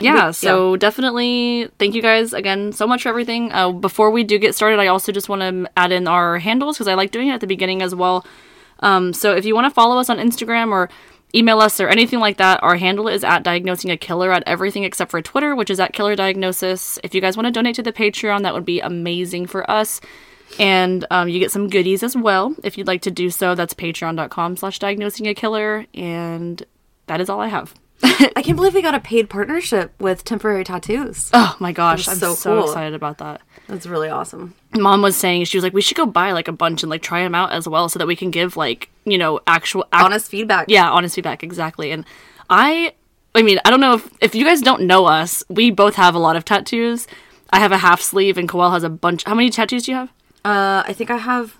Yeah, 0.00 0.30
so 0.30 0.76
definitely 0.76 1.68
thank 1.78 1.94
you 1.94 2.02
guys 2.02 2.32
again 2.32 2.72
so 2.72 2.86
much 2.86 3.02
for 3.02 3.08
everything. 3.08 3.52
Uh, 3.52 3.72
before 3.72 4.10
we 4.10 4.24
do 4.24 4.38
get 4.38 4.54
started, 4.54 4.78
I 4.80 4.86
also 4.86 5.12
just 5.12 5.28
want 5.28 5.42
to 5.42 5.70
add 5.76 5.92
in 5.92 6.08
our 6.08 6.38
handles 6.38 6.76
because 6.76 6.88
I 6.88 6.94
like 6.94 7.10
doing 7.10 7.28
it 7.28 7.32
at 7.32 7.40
the 7.40 7.46
beginning 7.46 7.82
as 7.82 7.94
well. 7.94 8.24
Um, 8.80 9.12
so 9.12 9.34
if 9.34 9.44
you 9.44 9.54
want 9.54 9.66
to 9.66 9.70
follow 9.70 9.98
us 9.98 10.08
on 10.08 10.18
Instagram 10.18 10.70
or 10.70 10.88
email 11.34 11.60
us 11.60 11.80
or 11.80 11.88
anything 11.88 12.20
like 12.20 12.36
that, 12.38 12.62
our 12.62 12.76
handle 12.76 13.08
is 13.08 13.24
at 13.24 13.42
diagnosing 13.42 13.90
a 13.90 13.96
killer 13.96 14.32
at 14.32 14.42
everything 14.46 14.84
except 14.84 15.10
for 15.10 15.20
Twitter, 15.20 15.54
which 15.54 15.70
is 15.70 15.80
at 15.80 15.92
killer 15.92 16.16
diagnosis. 16.16 16.98
If 17.02 17.14
you 17.14 17.20
guys 17.20 17.36
want 17.36 17.46
to 17.46 17.52
donate 17.52 17.74
to 17.76 17.82
the 17.82 17.92
Patreon, 17.92 18.42
that 18.42 18.54
would 18.54 18.64
be 18.64 18.80
amazing 18.80 19.46
for 19.46 19.68
us. 19.70 20.00
And 20.58 21.04
um, 21.10 21.28
you 21.28 21.38
get 21.38 21.50
some 21.50 21.68
goodies 21.68 22.02
as 22.02 22.16
well 22.16 22.54
if 22.62 22.78
you'd 22.78 22.86
like 22.86 23.02
to 23.02 23.10
do 23.10 23.30
so. 23.30 23.54
That's 23.54 23.74
patreon.com 23.74 24.56
slash 24.56 24.78
diagnosing 24.78 25.26
a 25.26 25.34
killer. 25.34 25.86
And 25.92 26.64
that 27.06 27.20
is 27.20 27.28
all 27.28 27.40
I 27.40 27.48
have. 27.48 27.74
I 28.36 28.42
can't 28.42 28.56
believe 28.56 28.74
we 28.74 28.82
got 28.82 28.94
a 28.94 29.00
paid 29.00 29.28
partnership 29.28 29.92
with 30.00 30.24
Temporary 30.24 30.64
Tattoos. 30.64 31.30
Oh 31.32 31.56
my 31.58 31.72
gosh, 31.72 32.06
I'm 32.06 32.16
so 32.16 32.34
so, 32.34 32.54
cool. 32.60 32.68
excited 32.68 32.94
about 32.94 33.18
that. 33.18 33.40
That's 33.66 33.86
really 33.86 34.08
awesome. 34.08 34.54
Mom 34.74 35.02
was 35.02 35.16
saying 35.16 35.44
she 35.44 35.56
was 35.56 35.64
like, 35.64 35.72
we 35.74 35.82
should 35.82 35.96
go 35.96 36.06
buy 36.06 36.32
like 36.32 36.48
a 36.48 36.52
bunch 36.52 36.82
and 36.82 36.90
like 36.90 37.02
try 37.02 37.22
them 37.22 37.34
out 37.34 37.52
as 37.52 37.68
well, 37.68 37.88
so 37.88 37.98
that 37.98 38.06
we 38.06 38.14
can 38.16 38.30
give 38.30 38.56
like 38.56 38.88
you 39.04 39.18
know 39.18 39.40
actual 39.46 39.84
ac- 39.92 40.04
Honest 40.04 40.30
feedback. 40.30 40.66
yeah 40.68 40.88
honest 40.90 41.14
feedback 41.16 41.42
exactly. 41.42 41.90
And 41.90 42.04
I, 42.48 42.94
I 43.34 43.42
mean, 43.42 43.58
I 43.64 43.70
don't 43.70 43.80
know 43.80 43.94
if 43.94 44.08
if 44.20 44.34
you 44.34 44.44
guys 44.44 44.62
don't 44.62 44.82
know 44.82 45.04
us, 45.06 45.42
we 45.48 45.70
both 45.70 45.96
have 45.96 46.14
a 46.14 46.18
lot 46.20 46.36
of 46.36 46.44
tattoos. 46.44 47.06
I 47.50 47.58
have 47.58 47.72
a 47.72 47.78
half 47.78 48.00
sleeve, 48.00 48.38
and 48.38 48.48
Coel 48.48 48.70
has 48.70 48.84
a 48.84 48.88
bunch. 48.90 49.24
How 49.24 49.34
many 49.34 49.50
tattoos 49.50 49.84
do 49.84 49.90
you 49.92 49.96
have? 49.96 50.10
Uh, 50.44 50.82
I 50.86 50.92
think 50.92 51.10
I 51.10 51.16
have 51.16 51.56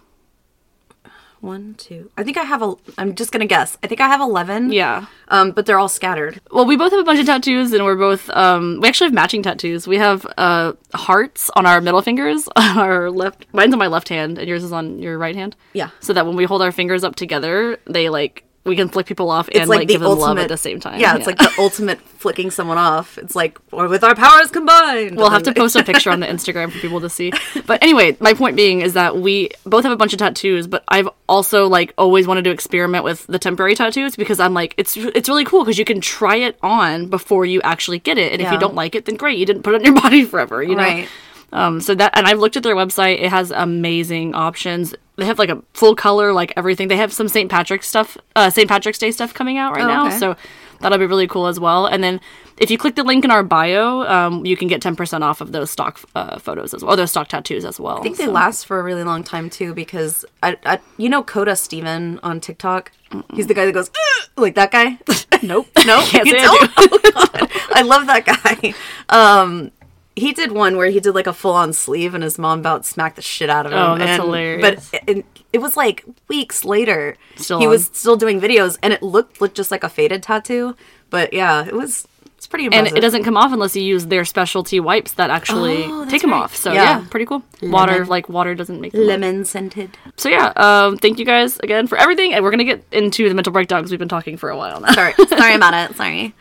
one, 1.40 1.75
two. 1.79 2.11
I 2.17 2.25
think 2.25 2.37
I 2.37 2.43
have 2.43 2.62
a. 2.62 2.75
I'm 2.96 3.14
just 3.14 3.32
gonna 3.32 3.46
guess. 3.46 3.76
I 3.82 3.87
think 3.87 4.00
I 4.00 4.08
have 4.08 4.20
eleven. 4.20 4.73
Yeah. 4.73 5.06
Um, 5.29 5.52
but 5.52 5.67
they're 5.67 5.79
all 5.79 5.88
scattered. 5.88 6.40
Well, 6.50 6.67
we 6.67 6.76
both 6.76 6.93
have 6.93 7.00
a 7.00 7.05
bunch 7.05 7.20
of 7.20 7.26
tattoos, 7.26 7.73
and 7.73 7.85
we're 7.85 7.96
both 7.96 8.29
um, 8.31 8.79
we 8.81 8.88
actually 8.88 9.06
have 9.06 9.14
matching 9.14 9.43
tattoos. 9.43 9.87
We 9.87 9.99
have 9.99 10.26
uh 10.37 10.73
hearts 10.95 11.50
on 11.57 11.66
our 11.66 11.80
middle 11.80 12.02
fingers, 12.02 12.49
on 12.57 12.78
our 12.78 13.11
left. 13.11 13.47
Mine's 13.52 13.73
on 13.73 13.78
my 13.78 13.87
left 13.87 14.09
hand, 14.09 14.38
and 14.38 14.49
yours 14.49 14.64
is 14.64 14.73
on 14.73 14.99
your 14.99 15.18
right 15.18 15.37
hand. 15.37 15.57
Yeah. 15.73 15.90
So 16.00 16.12
that 16.12 16.26
when 16.26 16.37
we 16.37 16.45
hold 16.45 16.62
our 16.62 16.73
fingers 16.73 17.04
up 17.04 17.14
together, 17.16 17.78
they 17.87 18.09
like 18.09 18.45
we 18.65 18.77
can 18.77 18.88
flick 18.88 19.07
people 19.07 19.31
off 19.31 19.49
and 19.55 19.69
like, 19.69 19.88
give 19.88 20.00
them 20.00 20.19
love 20.19 20.38
at 20.38 20.49
the 20.49 20.57
same 20.57 20.79
time. 20.79 21.00
Yeah, 21.00 21.17
it's 21.17 21.27
like 21.27 21.38
the 21.38 21.50
ultimate 21.59 22.00
flicking 22.00 22.50
someone 22.50 22.79
off. 22.79 23.17
It's 23.19 23.35
like 23.35 23.59
or 23.73 23.88
with 23.88 24.05
our 24.05 24.15
powers 24.15 24.50
combined. 24.50 25.17
We'll 25.17 25.31
have 25.31 25.43
to 25.45 25.55
post 25.55 25.77
a 25.77 25.85
picture 25.85 26.11
on 26.11 26.21
the 26.21 26.27
Instagram 26.27 26.71
for 26.71 26.79
people 26.79 27.00
to 27.00 27.09
see. 27.09 27.33
But 27.67 27.83
anyway, 27.83 28.17
my 28.21 28.35
point 28.35 28.57
being 28.57 28.81
is 28.81 28.95
that 28.95 29.17
we 29.17 29.50
both 29.65 29.85
have 29.85 29.93
a 29.93 29.97
bunch 29.97 30.12
of 30.12 30.19
tattoos, 30.19 30.67
but 30.67 30.85
I've 30.88 31.09
also 31.29 31.67
like 31.67 31.95
always 31.97 32.27
wanted 32.27 32.45
to 32.45 32.50
experiment 32.50 33.05
with 33.05 33.27
the 33.27 33.38
temporary 33.38 33.75
tattoos 33.75 34.17
because 34.17 34.41
I'm 34.41 34.55
like 34.55 34.75
it's 34.77 34.97
it's 34.97 35.29
really 35.29 35.45
cool 35.45 35.65
because 35.65 35.79
you 35.79 35.85
can 35.85 36.00
try 36.00 36.37
it 36.37 36.59
on 36.62 37.07
before 37.07 37.47
you 37.47 37.61
actually 37.62 37.99
get 37.99 38.19
it, 38.19 38.33
and 38.33 38.43
if 38.43 38.53
you 38.53 38.59
don't 38.59 38.75
like 38.75 38.95
it, 38.95 39.07
then 39.07 39.17
great, 39.17 39.38
you 39.38 39.47
didn't 39.47 39.62
put 39.62 39.75
it 39.75 39.81
on 39.81 39.85
your 39.85 39.95
body 40.03 40.25
forever, 40.25 40.62
you 40.62 40.75
know. 40.75 40.83
Right. 40.83 41.09
Um, 41.52 41.81
so 41.81 41.95
that, 41.95 42.17
and 42.17 42.26
I've 42.26 42.38
looked 42.38 42.57
at 42.57 42.62
their 42.62 42.76
website. 42.76 43.21
It 43.21 43.31
has 43.31 43.50
amazing 43.50 44.35
options. 44.35 44.95
They 45.17 45.25
have 45.25 45.38
like 45.38 45.49
a 45.49 45.62
full 45.75 45.95
color, 45.97 46.33
like 46.33 46.52
everything. 46.57 46.88
They 46.88 46.97
have 46.97 47.12
some 47.12 47.28
St. 47.28 47.50
Patrick's 47.50 47.88
stuff, 47.88 48.17
uh, 48.37 48.50
St. 48.50 48.69
Patrick's 48.69 48.99
Day 48.99 49.11
stuff 49.11 49.33
coming 49.35 49.57
out 49.59 49.73
right 49.75 49.85
Oh, 49.85 49.88
now. 49.88 50.07
okay. 50.09 50.19
So 50.19 50.37
that'll 50.81 50.99
be 50.99 51.07
really 51.07 51.26
cool 51.26 51.47
as 51.47 51.59
well. 51.59 51.87
And 51.87 52.05
then 52.05 52.21
if 52.59 52.71
you 52.71 52.78
click 52.78 52.95
the 52.97 53.02
link 53.02 53.25
in 53.25 53.31
our 53.31 53.43
bio, 53.43 54.02
um, 54.02 54.45
you 54.45 54.57
can 54.57 54.69
get 54.69 54.81
10% 54.83 55.23
off 55.23 55.40
of 55.40 55.50
those 55.52 55.71
stock 55.71 56.00
uh, 56.14 56.38
photos 56.38 56.75
as 56.75 56.83
well, 56.85 56.93
or 56.93 56.97
those 56.97 57.11
stock 57.11 57.28
tattoos 57.28 57.64
as 57.64 57.81
well. 57.81 57.99
I 57.99 58.02
think 58.02 58.17
they 58.19 58.26
last 58.28 58.67
for 58.67 58.78
a 58.78 58.83
really 58.83 59.02
long 59.05 59.25
time 59.25 59.49
too 59.50 59.75
because 59.75 60.25
I, 60.43 60.57
I 60.67 60.78
you 60.99 61.09
know 61.09 61.23
Coda 61.23 61.57
Steven 61.57 62.21
on 62.23 62.40
TikTok. 62.40 62.93
He's 63.33 63.47
the 63.47 63.55
guy 63.55 63.64
that 63.64 63.73
goes 63.73 63.88
"Ugh," 63.88 64.28
like 64.37 64.55
that 64.57 64.71
guy. 64.71 64.99
nope. 65.43 65.67
nope. 65.87 66.05
Can't 66.05 66.28
say 66.28 66.37
I. 66.40 66.69
Oh. 67.21 67.49
I 67.75 67.83
love 67.83 68.07
that 68.07 68.25
guy. 68.26 68.75
Um, 69.09 69.71
he 70.18 70.32
did 70.32 70.52
one 70.52 70.76
where 70.76 70.90
he 70.90 71.00
did 71.00 71.14
like 71.14 71.26
a 71.26 71.32
full 71.32 71.52
on 71.54 71.72
sleeve, 71.72 72.14
and 72.14 72.22
his 72.22 72.38
mom 72.38 72.60
about 72.60 72.84
smacked 72.84 73.16
the 73.16 73.22
shit 73.22 73.48
out 73.50 73.66
of 73.66 73.72
him. 73.72 73.78
Oh, 73.78 73.96
that's 73.98 74.10
and- 74.10 74.22
hilarious. 74.22 74.90
But 74.90 75.02
it, 75.08 75.26
it 75.52 75.58
was 75.58 75.76
like 75.76 76.04
weeks 76.28 76.64
later. 76.64 77.16
Still 77.37 77.58
he 77.60 77.66
on. 77.66 77.70
was 77.70 77.87
still 77.92 78.16
doing 78.16 78.40
videos, 78.40 78.78
and 78.82 78.92
it 78.92 79.02
looked, 79.02 79.40
looked 79.40 79.56
just 79.56 79.70
like 79.70 79.84
a 79.84 79.88
faded 79.88 80.22
tattoo. 80.22 80.75
But 81.10 81.32
yeah, 81.32 81.64
it 81.66 81.75
was 81.75 82.06
It's 82.37 82.46
pretty 82.46 82.66
and 82.70 82.87
it 82.87 83.00
doesn't 83.00 83.25
come 83.25 83.37
off 83.37 83.50
unless 83.52 83.75
you 83.75 83.82
use 83.82 84.06
their 84.06 84.25
specialty 84.26 84.78
wipes 84.78 85.12
that 85.14 85.30
actually 85.30 85.84
Oh, 85.87 86.04
take 86.08 86.20
them 86.22 86.32
right. 86.32 86.42
off. 86.42 86.54
So 86.54 86.70
Yeah. 86.72 87.00
yeah, 87.00 87.06
pretty 87.10 87.25
cool. 87.25 87.42
Water, 87.62 88.04
like 88.04 88.28
water, 88.28 88.54
doesn't 88.54 88.80
make 88.80 88.92
off. 88.94 89.00
lemon 89.00 89.44
scented. 89.46 89.96
So 90.16 90.28
yeah, 90.28 90.52
um, 90.56 90.98
thank 90.98 91.18
you 91.18 91.25
guys 91.25 91.58
again 91.60 91.87
for 91.87 91.96
everything, 91.98 92.34
and 92.34 92.44
we're 92.44 92.50
gonna 92.50 92.64
get 92.64 92.84
into 92.92 93.26
the 93.28 93.34
mental 93.34 93.52
breakdown 93.52 93.80
because 93.80 93.90
we've 93.90 93.98
been 93.98 94.08
talking 94.08 94.37
for 94.37 94.50
a 94.50 94.56
while 94.56 94.80
now. 94.80 94.92
Sorry, 94.92 95.14
sorry 95.28 95.54
about 95.54 95.72
it. 95.90 95.96
Sorry. 95.96 96.34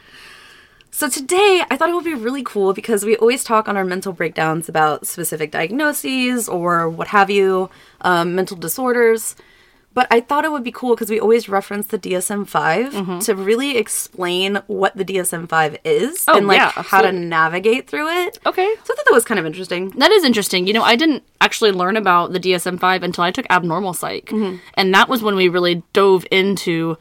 So 0.92 1.08
today, 1.10 1.62
I 1.70 1.78
thought 1.78 1.90
it 1.90 1.96
would 1.96 2.06
be 2.06 2.14
really 2.16 2.44
cool 2.44 2.74
because 2.74 3.06
we 3.06 3.16
always 3.18 3.44
talk 3.44 3.68
on 3.68 3.78
our 3.78 3.86
mental 3.86 4.14
breakdowns 4.14 4.68
about 4.68 5.06
specific 5.06 5.52
diagnoses 5.52 6.50
or 6.50 6.90
what 6.90 7.10
have 7.10 7.30
you, 7.30 7.70
um, 8.02 8.34
mental 8.36 8.58
disorders. 8.58 9.36
But 9.94 10.08
I 10.12 10.20
thought 10.22 10.46
it 10.46 10.52
would 10.52 10.64
be 10.64 10.72
cool 10.72 10.94
because 10.94 11.10
we 11.10 11.20
always 11.20 11.50
reference 11.50 11.88
the 11.88 11.98
DSM 11.98 12.48
5 12.48 13.22
to 13.26 13.36
really 13.36 13.78
explain 13.78 14.62
what 14.68 14.96
the 14.96 15.04
DSM 15.04 15.50
5 15.50 15.78
is 15.84 16.24
Oh, 16.28 16.38
and 16.38 16.46
like 16.48 16.58
yeah, 16.58 16.70
how 16.70 17.02
to 17.02 17.12
navigate 17.12 17.88
through 17.88 18.08
it. 18.10 18.38
Okay. 18.46 18.76
So 18.84 18.94
I 18.94 18.96
thought 18.96 19.06
that 19.06 19.14
was 19.14 19.26
kind 19.26 19.40
of 19.40 19.48
interesting. 19.48 19.90
That 19.98 20.12
is 20.12 20.24
interesting. 20.24 20.68
You 20.68 20.74
know, 20.74 20.84
I 20.84 20.96
didn't 20.96 21.24
actually 21.42 21.72
learn 21.72 21.98
about 21.98 22.32
the 22.32 22.40
DSM 22.40 22.80
5 22.80 23.02
until 23.02 23.24
I 23.24 23.32
took 23.32 23.48
abnormal 23.50 23.94
psych. 23.96 24.28
Mm-hmm. 24.28 24.58
And 24.76 24.94
that 24.94 25.10
was 25.10 25.24
when 25.24 25.36
we 25.36 25.48
really 25.48 25.82
dove 25.94 26.28
into 26.30 27.00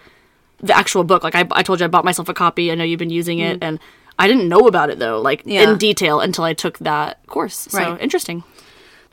the 0.59 0.77
actual 0.77 1.05
book. 1.05 1.23
Like, 1.25 1.35
I, 1.35 1.47
I 1.51 1.63
told 1.63 1.81
you, 1.81 1.85
I 1.85 1.89
bought 1.89 2.05
myself 2.05 2.29
a 2.29 2.35
copy. 2.35 2.71
I 2.73 2.75
know 2.75 2.85
you've 2.85 2.99
been 2.99 3.11
using 3.11 3.39
it. 3.41 3.59
And 3.63 3.79
I 4.19 4.27
didn't 4.27 4.49
know 4.49 4.67
about 4.67 4.89
it, 4.91 4.99
though, 4.99 5.21
like 5.21 5.43
Mm. 5.45 5.53
Yeah. 5.53 5.71
in 5.71 5.79
detail 5.79 6.21
until 6.21 6.45
I 6.45 6.55
took 6.55 6.79
that 6.79 7.25
course. 7.27 7.69
So, 7.71 7.79
Right. 7.79 8.01
interesting. 8.01 8.43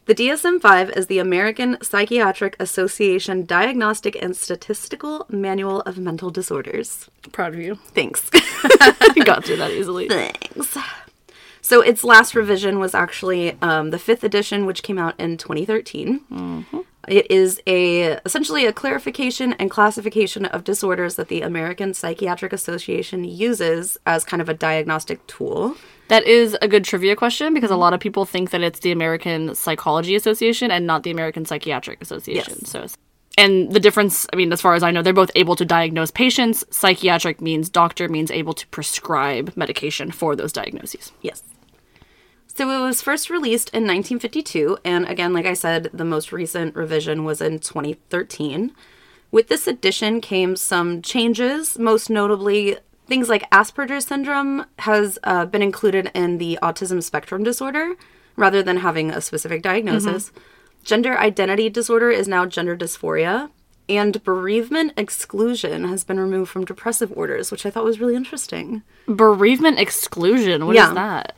The 0.06 0.14
DSM 0.16 0.60
5 0.60 0.90
is 0.92 1.08
the 1.08 1.20
American 1.20 1.78
Psychiatric 1.82 2.58
Association 2.60 3.46
Diagnostic 3.46 4.22
and 4.22 4.36
Statistical 4.36 5.26
Manual 5.30 5.80
of 5.82 5.98
Mental 5.98 6.30
Disorders. 6.30 7.10
Proud 7.32 7.54
of 7.54 7.60
you. 7.62 7.76
Thanks. 7.96 8.30
you 9.16 9.24
got 9.24 9.46
through 9.46 9.56
that 9.58 9.72
easily. 9.72 10.10
Thanks. 10.10 10.78
So 11.62 11.80
its 11.80 12.04
last 12.04 12.36
revision 12.36 12.80
was 12.80 12.94
actually 12.94 13.58
um, 13.62 13.92
the 13.92 14.00
fifth 14.00 14.26
edition, 14.26 14.66
which 14.66 14.84
came 14.84 14.98
out 15.00 15.18
in 15.18 15.38
2013. 15.38 16.66
It 17.08 17.30
is 17.30 17.62
a 17.68 18.14
essentially 18.26 18.66
a 18.66 18.74
clarification 18.74 19.54
and 19.54 19.70
classification 19.70 20.46
of 20.46 20.64
disorders 20.64 21.16
that 21.16 21.28
the 21.28 21.42
American 21.42 21.94
Psychiatric 21.94 22.54
Association 22.54 23.24
uses 23.24 23.98
as 24.06 24.24
kind 24.24 24.42
of 24.42 24.48
a 24.48 24.54
diagnostic 24.54 25.26
tool. 25.28 25.76
That 26.08 26.26
is 26.26 26.56
a 26.62 26.68
good 26.68 26.86
trivia 26.86 27.16
question 27.16 27.54
because 27.54 27.72
a 27.72 27.76
lot 27.76 27.94
of 27.94 28.00
people 28.00 28.26
think 28.26 28.52
that 28.52 28.62
it's 28.62 28.80
the 28.80 28.92
American 28.92 29.56
Psychology 29.56 30.16
Association 30.16 30.72
and 30.72 30.86
not 30.86 31.04
the 31.04 31.12
American 31.12 31.46
Psychiatric 31.46 32.02
Association. 32.02 32.56
Yes. 32.60 32.70
So, 32.70 32.86
and 33.38 33.72
the 33.72 33.80
difference, 33.80 34.28
I 34.32 34.36
mean, 34.36 34.54
as 34.54 34.62
far 34.62 34.76
as 34.76 34.84
I 34.84 34.92
know, 34.92 35.02
they're 35.02 35.12
both 35.14 35.32
able 35.36 35.56
to 35.56 35.66
diagnose 35.66 36.12
patients. 36.12 36.64
Psychiatric 36.70 37.42
means 37.42 37.70
doctor 37.70 38.08
means 38.08 38.30
able 38.32 38.54
to 38.54 38.68
prescribe 38.68 39.54
medication 39.56 40.12
for 40.12 40.36
those 40.36 40.54
diagnoses. 40.54 41.12
Yes. 41.22 41.42
So 42.56 42.70
it 42.70 42.86
was 42.86 43.02
first 43.02 43.30
released 43.32 43.70
in 43.70 43.84
1952, 43.84 44.78
and 44.86 45.08
again, 45.08 45.34
like 45.34 45.48
I 45.48 45.54
said, 45.56 45.90
the 45.92 46.06
most 46.06 46.32
recent 46.32 46.76
revision 46.76 47.24
was 47.24 47.42
in 47.42 47.58
2013. 47.58 48.72
With 49.32 49.48
this 49.48 49.66
edition 49.66 50.22
came 50.22 50.56
some 50.56 51.02
changes, 51.02 51.80
most 51.80 52.12
notably 52.12 52.78
things 53.08 53.28
like 53.28 53.50
Asperger's 53.50 54.06
syndrome 54.06 54.66
has 54.80 55.18
uh, 55.24 55.46
been 55.48 55.64
included 55.64 56.12
in 56.14 56.38
the 56.38 56.60
autism 56.62 57.02
spectrum 57.02 57.44
disorder 57.44 57.96
rather 58.36 58.62
than 58.62 58.78
having 58.78 59.10
a 59.10 59.20
specific 59.22 59.64
diagnosis. 59.64 60.32
Gender 60.84 61.18
identity 61.18 61.70
disorder 61.70 62.12
is 62.12 62.28
now 62.28 62.46
gender 62.46 62.78
dysphoria. 62.78 63.50
And 63.90 64.24
bereavement 64.24 64.94
exclusion 64.96 65.84
has 65.86 66.04
been 66.06 66.20
removed 66.20 66.50
from 66.52 66.64
depressive 66.64 67.12
orders, 67.18 67.52
which 67.52 67.66
I 67.66 67.70
thought 67.70 67.84
was 67.84 68.00
really 68.00 68.16
interesting. 68.16 68.82
Bereavement 69.08 69.78
exclusion. 69.80 70.66
What 70.66 70.76
is 70.76 70.82
Yeah. 70.82 70.94
that? 70.94 71.36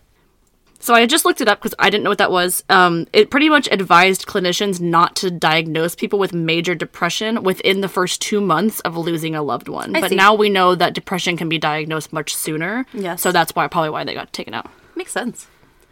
So 0.85 0.93
I 0.93 1.07
just 1.07 1.25
looked 1.25 1.41
it 1.41 1.47
up 1.47 1.57
because 1.57 1.73
I 1.79 1.89
didn't 1.89 2.03
know 2.03 2.11
what 2.11 2.19
that 2.19 2.29
was. 2.29 2.63
Um, 2.69 3.07
it 3.11 3.31
pretty 3.31 3.49
much 3.49 3.67
advised 3.71 4.27
clinicians 4.27 4.79
not 4.79 5.15
to 5.15 5.31
diagnose 5.31 5.95
people 5.95 6.19
with 6.19 6.31
major 6.31 6.75
depression 6.75 7.41
within 7.41 7.81
the 7.81 7.87
first 7.87 8.21
two 8.21 8.39
months 8.39 8.81
of 8.81 8.95
losing 8.95 9.33
a 9.33 9.41
loved 9.41 9.67
one. 9.67 9.93
but 9.93 10.09
see. 10.09 10.15
now 10.15 10.35
we 10.35 10.47
know 10.47 10.75
that 10.75 10.93
depression 10.93 11.37
can 11.37 11.49
be 11.49 11.57
diagnosed 11.57 12.13
much 12.13 12.35
sooner. 12.35 12.85
Yes. 12.93 13.23
So 13.23 13.31
that's 13.31 13.55
why 13.55 13.67
probably 13.67 13.89
why 13.89 14.03
they 14.03 14.13
got 14.13 14.31
taken 14.31 14.53
out. 14.53 14.69
Makes 14.95 15.11
sense. 15.11 15.47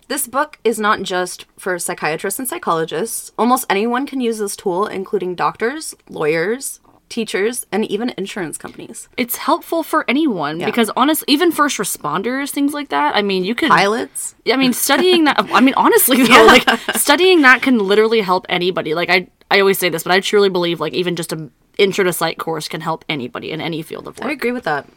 This 0.10 0.28
book 0.28 0.60
is 0.64 0.78
not 0.78 1.02
just 1.02 1.48
for 1.58 1.80
psychiatrists 1.80 2.38
and 2.38 2.48
psychologists. 2.48 3.32
Almost 3.36 3.66
anyone 3.72 4.06
can 4.06 4.22
use 4.22 4.38
this 4.38 4.56
tool, 4.56 4.86
including 4.86 5.34
doctors, 5.34 5.96
lawyers, 6.08 6.82
teachers, 7.14 7.68
and 7.72 7.86
even 7.86 8.12
insurance 8.18 8.58
companies. 8.58 9.08
It's 9.18 9.38
helpful 9.38 9.84
for 9.84 10.04
anyone 10.10 10.58
because 10.58 10.90
honestly, 10.98 11.26
even 11.28 11.52
first 11.52 11.78
responders, 11.78 12.50
things 12.50 12.74
like 12.74 12.90
that. 12.90 13.16
I 13.16 13.22
mean, 13.22 13.44
you 13.44 13.54
could. 13.54 13.70
Pilots? 13.70 14.34
I 14.52 14.58
mean, 14.58 14.74
studying 14.74 15.26
that. 15.26 15.40
I 15.54 15.62
mean, 15.62 15.76
honestly, 15.76 16.24
though, 16.28 16.46
like 16.46 16.68
studying 16.96 17.44
that 17.44 17.62
can 17.62 17.78
literally 17.78 18.22
help 18.22 18.48
anybody. 18.50 18.96
Like 18.96 19.12
I, 19.12 19.28
I 19.52 19.60
always 19.60 19.78
say 19.78 19.90
this, 19.90 20.04
but 20.04 20.12
I 20.12 20.22
truly 20.22 20.50
believe 20.50 20.80
like 20.80 20.94
even 20.94 21.16
just 21.16 21.32
a 21.32 21.50
intro 21.78 22.04
to 22.04 22.14
psych 22.14 22.40
course 22.40 22.68
can 22.68 22.82
help 22.82 23.06
anybody 23.08 23.52
in 23.52 23.62
any 23.62 23.84
field 23.84 24.08
of 24.08 24.18
life. 24.20 24.28
I 24.28 24.32
agree 24.32 24.52
with 24.52 24.64
that. 24.64 24.88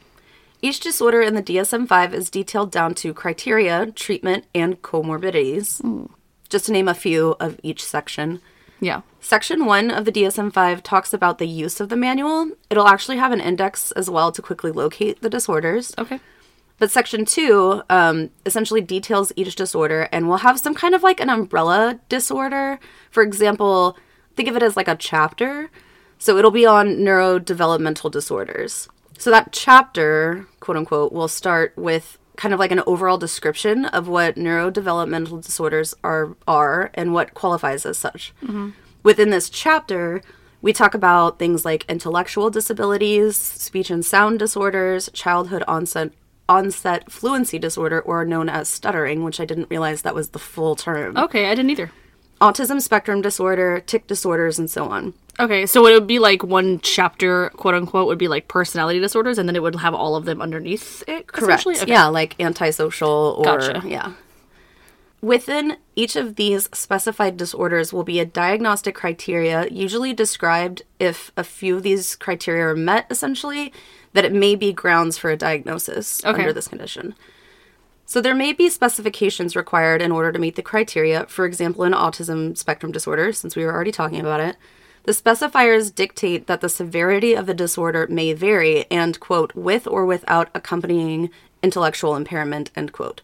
Each 0.63 0.81
disorder 0.81 1.21
in 1.21 1.35
the 1.35 1.43
DSM 1.43 1.87
5 1.87 2.15
is 2.15 2.31
detailed 2.31 2.73
down 2.73 2.95
to 2.95 3.13
criteria, 3.13 3.93
treatment, 3.93 4.47
and 4.55 4.81
comorbidities. 4.81 5.83
Hmm. 5.83 6.07
Just 6.49 6.67
to 6.67 6.73
name 6.73 6.89
a 6.89 6.95
few 6.95 7.37
of 7.39 7.61
each 7.63 7.85
section. 7.85 8.41
Yeah. 8.81 9.03
Section 9.27 9.65
1 9.65 9.91
of 9.91 10.05
the 10.05 10.13
DSM 10.13 10.53
5 10.53 10.85
talks 10.85 11.13
about 11.13 11.39
the 11.39 11.49
use 11.49 11.81
of 11.81 11.89
the 11.89 11.97
manual. 11.97 12.53
It'll 12.71 12.87
actually 12.87 13.17
have 13.17 13.33
an 13.33 13.41
index 13.41 13.91
as 13.91 14.09
well 14.09 14.31
to 14.31 14.41
quickly 14.41 14.71
locate 14.71 15.21
the 15.21 15.29
disorders. 15.29 15.93
Okay. 15.99 16.21
But 16.79 16.93
section 16.93 17.25
two 17.25 17.83
um, 17.91 18.31
essentially 18.47 18.81
details 18.81 19.33
each 19.35 19.57
disorder 19.57 20.09
and 20.13 20.29
will 20.29 20.37
have 20.37 20.61
some 20.61 20.77
kind 20.77 20.95
of 20.95 21.03
like 21.03 21.19
an 21.19 21.29
umbrella 21.29 21.99
disorder. 22.09 22.79
For 23.11 23.25
example, 23.25 23.99
think 24.37 24.49
of 24.49 24.55
it 24.55 24.63
as 24.63 24.77
like 24.77 24.87
a 24.87 24.95
chapter. 24.95 25.73
So 26.19 26.39
it'll 26.39 26.53
be 26.53 26.65
on 26.65 26.99
neurodevelopmental 26.99 28.13
disorders. 28.13 28.89
So 29.19 29.33
that 29.33 29.51
chapter, 29.51 30.47
quote 30.61 30.77
unquote, 30.77 31.13
will 31.13 31.27
start 31.27 31.73
with 31.77 32.17
kind 32.37 32.55
of 32.55 32.61
like 32.61 32.71
an 32.71 32.83
overall 32.87 33.19
description 33.19 33.87
of 33.87 34.07
what 34.07 34.37
neurodevelopmental 34.37 35.45
disorders 35.45 35.97
are 36.05 36.37
are 36.47 36.93
and 36.95 37.13
what 37.13 37.35
qualifies 37.35 37.85
as 37.85 37.99
such. 37.99 38.33
Within 39.07 39.31
this 39.31 39.49
chapter, 39.49 40.21
we 40.61 40.73
talk 40.73 40.93
about 40.93 41.39
things 41.39 41.65
like 41.65 41.85
intellectual 41.89 42.51
disabilities, 42.51 43.37
speech 43.37 43.89
and 43.89 44.05
sound 44.05 44.41
disorders, 44.41 45.09
childhood 45.13 45.63
onset 45.69 46.11
onset 46.49 47.09
fluency 47.09 47.57
disorder 47.57 48.01
or 48.01 48.25
known 48.25 48.49
as 48.49 48.69
stuttering, 48.69 49.23
which 49.23 49.39
I 49.39 49.45
didn't 49.45 49.71
realize 49.71 50.03
that 50.03 50.17
was 50.17 50.31
the 50.31 50.41
full 50.41 50.75
term. 50.75 51.17
Okay, 51.17 51.49
I 51.49 51.55
didn't 51.55 51.71
either. 51.71 51.93
Autism 52.41 52.83
spectrum 52.83 53.23
disorder, 53.23 53.79
tic 53.79 54.09
disorders 54.09 54.59
and 54.59 54.69
so 54.69 54.89
on. 54.89 55.15
Okay, 55.39 55.67
so 55.67 55.87
it 55.87 55.93
would 55.93 56.09
be 56.09 56.19
like 56.19 56.43
one 56.43 56.81
chapter, 56.81 57.51
quote 57.51 57.75
unquote, 57.75 58.09
would 58.09 58.19
be 58.19 58.27
like 58.27 58.49
personality 58.49 58.99
disorders, 58.99 59.39
and 59.39 59.49
then 59.49 59.55
it 59.55 59.63
would 59.63 59.77
have 59.77 59.95
all 59.95 60.17
of 60.17 60.25
them 60.25 60.43
underneath 60.43 61.05
it. 61.07 61.29
Correct. 61.29 61.65
Okay. 61.65 61.85
Yeah, 61.87 62.07
like 62.07 62.35
antisocial 62.41 63.37
or 63.39 63.45
Gotcha. 63.45 63.83
yeah. 63.87 64.15
Within 65.23 65.79
each 65.95 66.15
of 66.15 66.37
these 66.37 66.69
specified 66.73 67.37
disorders 67.37 67.93
will 67.93 68.05
be 68.05 68.21
a 68.21 68.27
diagnostic 68.27 68.95
criteria, 68.95 69.67
usually 69.69 70.13
described 70.13 70.83
if 71.01 71.33
a 71.37 71.43
few 71.45 71.77
of 71.77 71.83
these 71.83 72.17
criteria 72.17 72.67
are 72.67 72.77
met, 72.77 73.07
essentially, 73.11 73.73
that 74.13 74.25
it 74.25 74.33
may 74.33 74.55
be 74.55 74.73
grounds 74.73 75.19
for 75.19 75.31
a 75.31 75.37
diagnosis 75.37 76.25
Okay. 76.25 76.41
under 76.41 76.53
this 76.53 76.69
condition. 76.69 77.15
So 78.05 78.21
there 78.21 78.35
may 78.35 78.53
be 78.53 78.69
specifications 78.69 79.57
required 79.57 80.01
in 80.01 80.13
order 80.13 80.31
to 80.31 80.39
meet 80.39 80.55
the 80.55 80.63
criteria. 80.63 81.27
For 81.27 81.45
example, 81.45 81.83
in 81.83 81.93
autism 81.93 82.57
spectrum 82.57 82.93
disorder, 82.93 83.33
since 83.33 83.57
we 83.57 83.65
were 83.65 83.73
already 83.75 83.93
talking 83.93 84.21
about 84.21 84.41
it, 84.41 84.57
the 85.07 85.13
specifiers 85.13 85.95
dictate 85.95 86.47
that 86.47 86.61
the 86.61 86.69
severity 86.69 87.35
of 87.35 87.47
the 87.47 87.55
disorder 87.55 88.07
may 88.11 88.33
vary 88.33 88.85
and 88.91 89.19
quote 89.21 89.55
with 89.55 89.87
or 89.87 90.05
without 90.05 90.49
accompanying 90.55 91.31
intellectual 91.63 92.15
impairment 92.15 92.71
end 92.77 92.93
quote. 92.93 93.23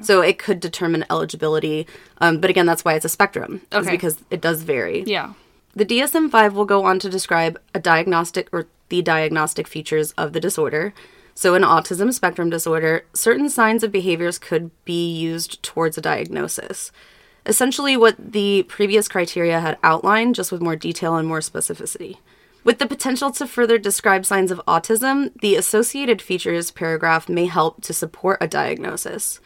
So 0.00 0.20
it 0.20 0.38
could 0.38 0.60
determine 0.60 1.04
eligibility, 1.10 1.86
um, 2.18 2.38
but 2.38 2.48
again, 2.50 2.66
that's 2.66 2.84
why 2.84 2.94
it's 2.94 3.04
a 3.04 3.08
spectrum, 3.10 3.62
is 3.72 3.78
Okay. 3.78 3.90
because 3.90 4.18
it 4.30 4.40
does 4.40 4.62
vary. 4.62 5.02
Yeah. 5.06 5.32
The 5.74 5.84
DSM 5.86 6.30
5 6.30 6.54
will 6.54 6.64
go 6.66 6.84
on 6.84 6.98
to 7.00 7.08
describe 7.10 7.58
a 7.74 7.80
diagnostic 7.80 8.48
or 8.52 8.66
the 8.90 9.02
diagnostic 9.02 9.66
features 9.66 10.12
of 10.12 10.32
the 10.34 10.40
disorder. 10.40 10.92
So, 11.34 11.54
in 11.54 11.62
autism 11.62 12.12
spectrum 12.12 12.50
disorder, 12.50 13.06
certain 13.14 13.48
signs 13.48 13.82
of 13.82 13.90
behaviors 13.90 14.38
could 14.38 14.70
be 14.84 15.10
used 15.10 15.62
towards 15.62 15.96
a 15.96 16.02
diagnosis. 16.02 16.92
Essentially, 17.44 17.96
what 17.96 18.16
the 18.18 18.64
previous 18.64 19.08
criteria 19.08 19.60
had 19.60 19.78
outlined, 19.82 20.34
just 20.34 20.52
with 20.52 20.60
more 20.62 20.76
detail 20.76 21.16
and 21.16 21.26
more 21.26 21.40
specificity. 21.40 22.18
With 22.64 22.78
the 22.78 22.86
potential 22.86 23.32
to 23.32 23.46
further 23.46 23.78
describe 23.78 24.24
signs 24.24 24.52
of 24.52 24.60
autism, 24.68 25.32
the 25.40 25.56
associated 25.56 26.22
features 26.22 26.70
paragraph 26.70 27.28
may 27.28 27.46
help 27.46 27.82
to 27.82 27.92
support 27.92 28.38
a 28.40 28.46
diagnosis. 28.46 29.40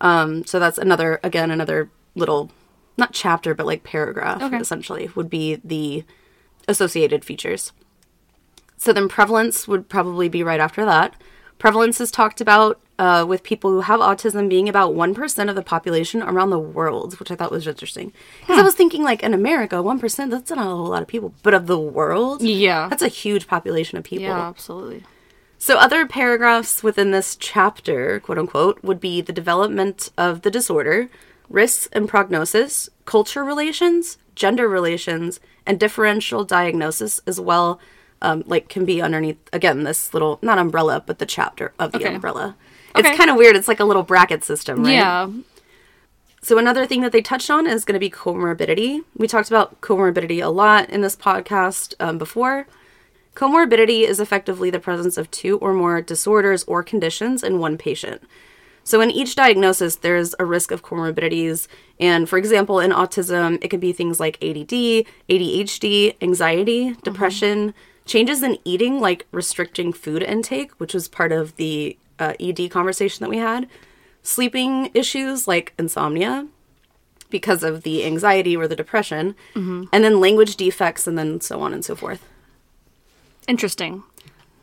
Um, 0.00 0.44
so, 0.46 0.60
that's 0.60 0.78
another, 0.78 1.18
again, 1.24 1.50
another 1.50 1.90
little, 2.14 2.52
not 2.96 3.12
chapter, 3.12 3.54
but 3.54 3.66
like 3.66 3.82
paragraph, 3.82 4.40
Okay. 4.42 4.58
essentially, 4.58 5.10
would 5.16 5.28
be 5.28 5.56
the 5.64 6.04
associated 6.68 7.24
features. 7.24 7.72
So 8.76 8.92
then 8.94 9.08
prevalence 9.08 9.68
would 9.68 9.88
probably 9.90 10.28
be 10.30 10.42
right 10.42 10.60
after 10.60 10.84
that. 10.86 11.14
Prevalence 11.60 12.00
is 12.00 12.10
talked 12.10 12.40
about 12.40 12.80
uh, 12.98 13.24
with 13.28 13.42
people 13.42 13.70
who 13.70 13.80
have 13.82 14.00
autism 14.00 14.48
being 14.48 14.66
about 14.68 14.94
1% 14.94 15.48
of 15.48 15.54
the 15.54 15.62
population 15.62 16.22
around 16.22 16.48
the 16.50 16.58
world, 16.58 17.20
which 17.20 17.30
I 17.30 17.34
thought 17.36 17.50
was 17.52 17.66
interesting. 17.66 18.12
Because 18.40 18.58
I 18.58 18.62
was 18.62 18.74
thinking, 18.74 19.02
like, 19.02 19.22
in 19.22 19.34
America, 19.34 19.76
1%, 19.76 20.30
that's 20.30 20.50
not 20.50 20.58
a 20.58 20.62
whole 20.62 20.88
lot 20.88 21.02
of 21.02 21.08
people. 21.08 21.34
But 21.42 21.52
of 21.54 21.66
the 21.66 21.78
world, 21.78 22.40
Yeah. 22.42 22.88
that's 22.88 23.02
a 23.02 23.08
huge 23.08 23.46
population 23.46 23.98
of 23.98 24.04
people. 24.04 24.24
Yeah, 24.24 24.48
absolutely. 24.48 25.04
So, 25.58 25.76
other 25.76 26.06
paragraphs 26.06 26.82
within 26.82 27.10
this 27.10 27.36
chapter, 27.36 28.20
quote 28.20 28.38
unquote, 28.38 28.82
would 28.82 28.98
be 28.98 29.20
the 29.20 29.32
development 29.32 30.10
of 30.16 30.40
the 30.40 30.50
disorder, 30.50 31.10
risks 31.50 31.90
and 31.92 32.08
prognosis, 32.08 32.88
culture 33.04 33.44
relations, 33.44 34.16
gender 34.34 34.66
relations, 34.66 35.40
and 35.66 35.78
differential 35.78 36.44
diagnosis 36.44 37.20
as 37.26 37.38
well. 37.38 37.78
Um, 38.22 38.44
like 38.46 38.68
can 38.68 38.84
be 38.84 39.00
underneath 39.00 39.38
again 39.52 39.82
this 39.84 40.12
little 40.12 40.38
not 40.42 40.58
umbrella 40.58 41.02
but 41.06 41.18
the 41.18 41.24
chapter 41.26 41.72
of 41.78 41.92
the 41.92 41.98
Okay. 41.98 42.14
umbrella. 42.14 42.54
It's 42.94 43.08
Okay. 43.08 43.16
kind 43.16 43.30
of 43.30 43.36
weird. 43.36 43.56
It's 43.56 43.66
like 43.68 43.80
a 43.80 43.84
little 43.84 44.02
bracket 44.02 44.44
system, 44.44 44.82
right? 44.84 44.92
Yeah. 44.92 45.28
So 46.42 46.58
another 46.58 46.84
thing 46.86 47.00
that 47.02 47.12
they 47.12 47.22
touched 47.22 47.50
on 47.50 47.66
is 47.66 47.84
going 47.84 47.94
to 47.94 48.00
be 48.00 48.10
comorbidity. 48.10 49.04
We 49.16 49.26
talked 49.26 49.48
about 49.48 49.80
comorbidity 49.80 50.42
a 50.44 50.48
lot 50.48 50.90
in 50.90 51.00
this 51.00 51.16
podcast 51.16 51.94
um, 52.00 52.18
before. 52.18 52.66
Comorbidity 53.34 54.02
is 54.02 54.20
effectively 54.20 54.70
the 54.70 54.80
presence 54.80 55.16
of 55.16 55.30
two 55.30 55.56
or 55.58 55.72
more 55.72 56.00
disorders 56.02 56.64
or 56.64 56.82
conditions 56.82 57.42
in 57.42 57.58
one 57.58 57.78
patient. 57.78 58.22
So 58.84 59.00
in 59.00 59.10
each 59.10 59.36
diagnosis, 59.36 59.96
there's 59.96 60.34
a 60.38 60.44
risk 60.44 60.70
of 60.72 60.82
comorbidities. 60.82 61.68
And 61.98 62.28
for 62.28 62.38
example, 62.38 62.80
in 62.80 62.90
autism, 62.90 63.62
it 63.62 63.68
could 63.68 63.80
be 63.80 63.92
things 63.92 64.18
like 64.18 64.36
ADD, 64.42 65.04
ADHD, 65.28 66.16
anxiety, 66.20 66.96
depression, 67.02 67.72
changes 68.10 68.42
in 68.42 68.58
eating, 68.64 69.00
like 69.00 69.26
restricting 69.30 69.92
food 69.92 70.22
intake, 70.22 70.72
which 70.72 70.92
was 70.92 71.06
part 71.06 71.30
of 71.30 71.56
the 71.56 71.96
uh, 72.18 72.34
ED 72.40 72.68
conversation 72.68 73.22
that 73.22 73.30
we 73.30 73.38
had, 73.38 73.68
sleeping 74.22 74.90
issues 74.92 75.46
like 75.46 75.72
insomnia 75.78 76.46
because 77.30 77.62
of 77.62 77.84
the 77.84 78.04
anxiety 78.04 78.56
or 78.56 78.66
the 78.66 78.74
depression, 78.74 79.36
and 79.92 80.04
then 80.04 80.18
language 80.18 80.56
defects, 80.56 81.06
and 81.06 81.16
then 81.16 81.40
so 81.40 81.60
on 81.60 81.72
and 81.72 81.84
so 81.84 81.94
forth. 81.94 82.26
Interesting. 83.46 84.02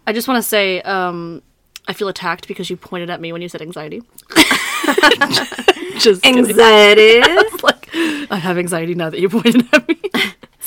I 0.06 0.12
just 0.12 0.28
want 0.28 0.44
to 0.44 0.48
say, 0.48 0.82
um, 0.82 1.42
I 1.88 1.94
feel 1.94 2.10
attacked 2.10 2.48
because 2.50 2.70
you 2.70 2.76
pointed 2.76 3.10
at 3.10 3.22
me 3.22 3.32
when 3.32 3.42
you 3.42 3.48
said 3.48 3.62
anxiety. 3.62 4.02
just. 5.98 6.26
Anxiety. 6.26 7.22
like 7.64 7.90
I 8.30 8.36
have 8.36 8.58
anxiety 8.58 8.94
now 8.94 9.10
that 9.10 9.22
you 9.22 9.30
pointed 9.30 9.66
at 9.74 9.88
me. 9.88 9.97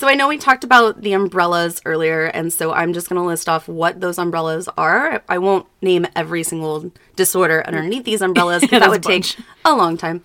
So 0.00 0.08
I 0.08 0.14
know 0.14 0.28
we 0.28 0.38
talked 0.38 0.64
about 0.64 1.02
the 1.02 1.12
umbrellas 1.12 1.82
earlier, 1.84 2.24
and 2.24 2.50
so 2.50 2.72
I'm 2.72 2.94
just 2.94 3.10
going 3.10 3.20
to 3.20 3.26
list 3.26 3.50
off 3.50 3.68
what 3.68 4.00
those 4.00 4.16
umbrellas 4.16 4.66
are. 4.78 5.22
I 5.28 5.36
won't 5.36 5.66
name 5.82 6.06
every 6.16 6.42
single 6.42 6.90
disorder 7.16 7.62
underneath 7.66 8.04
these 8.04 8.22
umbrellas 8.22 8.62
because 8.62 8.80
that 8.80 8.88
would 8.88 9.04
a 9.04 9.06
take 9.06 9.36
a 9.62 9.76
long 9.76 9.98
time. 9.98 10.24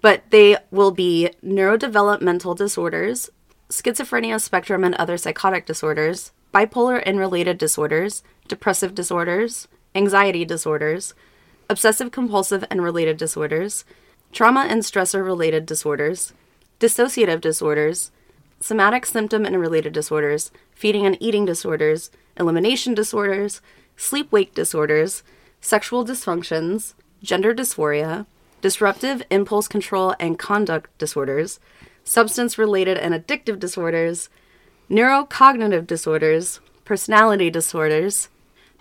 But 0.00 0.22
they 0.30 0.56
will 0.70 0.90
be 0.90 1.28
neurodevelopmental 1.44 2.56
disorders, 2.56 3.28
schizophrenia 3.68 4.40
spectrum 4.40 4.84
and 4.84 4.94
other 4.94 5.18
psychotic 5.18 5.66
disorders, 5.66 6.32
bipolar 6.54 7.02
and 7.04 7.18
related 7.18 7.58
disorders, 7.58 8.22
depressive 8.48 8.94
disorders, 8.94 9.68
anxiety 9.94 10.46
disorders, 10.46 11.12
obsessive 11.68 12.10
compulsive 12.10 12.64
and 12.70 12.82
related 12.82 13.18
disorders, 13.18 13.84
trauma 14.32 14.60
and 14.60 14.80
stressor 14.80 15.22
related 15.22 15.66
disorders, 15.66 16.32
dissociative 16.80 17.42
disorders, 17.42 18.12
somatic 18.60 19.06
symptom 19.06 19.44
and 19.44 19.58
related 19.58 19.92
disorders, 19.92 20.50
feeding 20.74 21.06
and 21.06 21.16
eating 21.20 21.44
disorders, 21.44 22.10
elimination 22.38 22.94
disorders, 22.94 23.60
sleep 23.96 24.30
wake 24.30 24.54
disorders, 24.54 25.22
sexual 25.60 26.04
dysfunctions, 26.04 26.94
gender 27.22 27.54
dysphoria, 27.54 28.26
disruptive 28.60 29.22
impulse 29.30 29.68
control 29.68 30.14
and 30.20 30.38
conduct 30.38 30.96
disorders, 30.98 31.60
substance 32.04 32.58
related 32.58 32.98
and 32.98 33.14
addictive 33.14 33.58
disorders, 33.58 34.28
neurocognitive 34.90 35.86
disorders, 35.86 36.60
personality 36.84 37.50
disorders, 37.50 38.28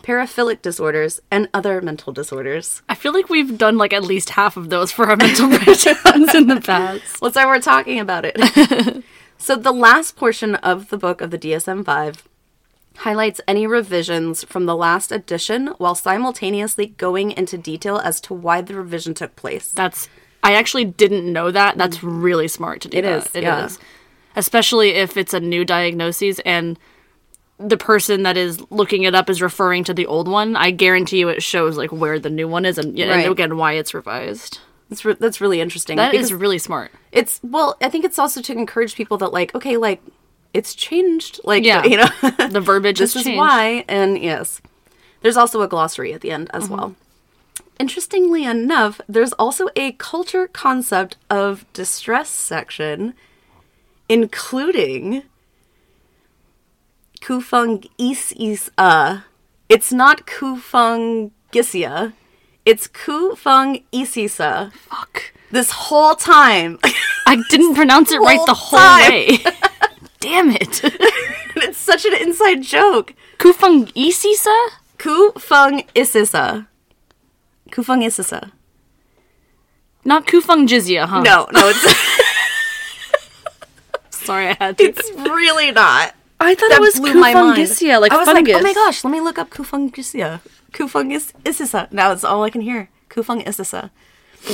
paraphilic 0.03 0.62
disorders, 0.62 1.19
and 1.29 1.50
other 1.53 1.81
mental 1.81 2.13
disorders. 2.13 2.81
I 2.88 2.95
feel 2.95 3.13
like 3.13 3.29
we've 3.29 3.57
done 3.57 3.77
like 3.77 3.93
at 3.93 4.03
least 4.03 4.31
half 4.31 4.57
of 4.57 4.69
those 4.69 4.91
for 4.91 5.09
our 5.09 5.15
mental 5.15 5.50
breakdowns 5.59 6.33
in 6.33 6.48
the 6.48 6.62
past. 6.63 7.19
That's 7.21 7.36
why 7.36 7.45
we're 7.45 7.59
talking 7.59 8.00
about 8.00 8.25
it. 8.25 9.03
so 9.39 9.55
the 9.55 9.72
last 9.72 10.16
portion 10.16 10.55
of 10.55 10.90
the 10.90 10.98
book 10.98 11.22
of 11.22 11.31
the 11.31 11.37
DSM-5 11.40 12.18
highlights 12.98 13.40
any 13.48 13.66
revisions 13.66 14.44
from 14.44 14.66
the 14.66 14.75
last 14.75 15.11
edition 15.11 15.68
while 15.77 15.96
simultaneously 15.96 16.87
going 16.98 17.31
into 17.31 17.57
detail 17.57 17.98
as 17.98 18.20
to 18.22 18.33
why 18.33 18.61
the 18.61 18.75
revision 18.75 19.14
took 19.14 19.35
place. 19.35 19.72
That's 19.72 20.09
I 20.44 20.53
actually 20.53 20.85
didn't 20.85 21.31
know 21.31 21.51
that. 21.51 21.77
That's 21.77 21.98
mm. 21.98 22.22
really 22.24 22.48
smart 22.48 22.81
to 22.81 22.87
do 22.90 22.98
It 22.98 23.01
that. 23.03 23.25
is, 23.27 23.35
It 23.35 23.44
yeah. 23.44 23.66
is. 23.66 23.79
Especially 24.35 24.92
if 24.92 25.18
it's 25.18 25.33
a 25.33 25.40
new 25.40 25.66
diagnosis 25.66 26.40
and 26.46 26.77
the 27.57 27.77
person 27.77 28.24
that 28.24 28.37
is 28.37 28.61
looking 28.70 29.03
it 29.03 29.16
up 29.16 29.29
is 29.29 29.42
referring 29.42 29.83
to 29.85 29.94
the 29.94 30.05
old 30.05 30.27
one. 30.27 30.55
I 30.55 30.72
guarantee 30.72 31.20
you 31.20 31.29
it 31.29 31.44
shows 31.44 31.77
like 31.77 31.92
where 31.92 32.20
the 32.20 32.29
new 32.29 32.48
one 32.48 32.66
is 32.66 32.77
and, 32.77 32.98
and 33.00 33.09
Right. 33.09 33.29
again 33.31 33.57
why 33.57 33.74
it's 33.74 33.94
revised. 33.94 34.59
That's, 34.90 35.06
re- 35.06 35.16
that's 35.20 35.40
really 35.40 35.62
interesting. 35.62 35.98
That 35.98 36.14
is 36.16 36.34
really 36.34 36.58
smart. 36.58 36.92
it's 37.12 37.40
well, 37.44 37.78
I 37.82 37.90
think 37.90 38.06
it's 38.06 38.18
also 38.20 38.42
to 38.42 38.54
encourage 38.54 38.96
people 38.96 39.18
that 39.20 39.32
like, 39.32 39.54
okay, 39.56 39.78
like 39.78 40.02
it's 40.54 40.74
changed, 40.74 41.40
like 41.44 41.64
Yeah. 41.64 41.84
you 41.86 41.98
know, 41.98 42.10
The 42.50 42.60
verbiage 42.62 42.98
this 43.04 43.16
is 43.16 43.24
changed. 43.24 43.38
why, 43.38 43.86
and 43.88 44.18
yes, 44.18 44.62
there's 45.22 45.38
also 45.38 45.62
a 45.62 45.68
glossary 45.68 46.12
at 46.14 46.22
the 46.22 46.32
end 46.32 46.50
as 46.54 46.68
well. 46.70 46.96
Interestingly 47.80 48.44
enough, 48.46 49.00
there's 49.08 49.32
also 49.34 49.68
a 49.75 49.92
culture 49.94 50.48
concept 50.48 51.18
of 51.30 51.66
distress 51.74 52.30
section, 52.30 53.14
including 54.10 55.24
kufung 57.22 57.88
is 57.98 58.34
is 58.40 58.72
uh. 58.78 59.22
It's 59.70 59.94
not 59.94 60.25
kufungisia, 60.25 62.14
it's 62.70 62.88
kufungisisa. 62.88 64.72
Fuck. 64.74 65.34
This 65.51 65.72
whole 65.72 66.16
time. 66.16 66.77
I 67.25 67.42
didn't 67.50 67.74
pronounce 67.75 68.12
it 68.12 68.20
right 68.20 68.40
the 68.46 68.53
whole 68.53 68.79
time. 68.79 69.10
way. 69.12 69.38
Damn 70.20 70.51
it. 70.51 70.82
it's 71.66 71.77
such 71.77 72.05
an 72.05 72.14
inside 72.14 72.62
joke. 72.62 73.14
Kufungisisa? 73.40 74.58
Kufung 74.98 75.86
isisa. 75.96 76.68
Kufungisisa. 77.72 78.51
Not 80.05 80.27
Kufung 80.27 80.68
Jizya, 80.68 81.05
huh? 81.08 81.22
No, 81.22 81.48
no, 81.51 81.70
it's 81.70 81.86
Sorry, 84.25 84.48
I 84.50 84.53
had 84.60 84.77
to. 84.77 84.84
it's 84.84 85.10
really 85.12 85.72
not. 85.72 86.14
I 86.40 86.55
thought 86.55 86.70
That 86.70 86.79
it 86.79 86.82
was 86.82 87.00
blew 87.00 87.14
my 87.16 87.34
mind. 87.34 87.58
Kufungisia, 87.58 88.00
like 88.00 88.12
I 88.12 88.18
was 88.18 88.27
fungus. 88.27 88.53
like, 88.53 88.62
oh 88.62 88.64
my 88.64 88.74
gosh, 88.74 89.03
let 89.03 89.12
me 89.12 89.20
look 89.22 89.38
up 89.40 89.50
kufungisia. 89.50 90.40
Kufung 90.72 91.12
is 91.12 91.34
isisa. 91.44 91.92
Now 91.92 92.12
it's 92.12 92.24
all 92.24 92.44
I 92.44 92.50
can 92.50 92.62
hear. 92.62 92.90
Kufungisisa. 93.10 93.90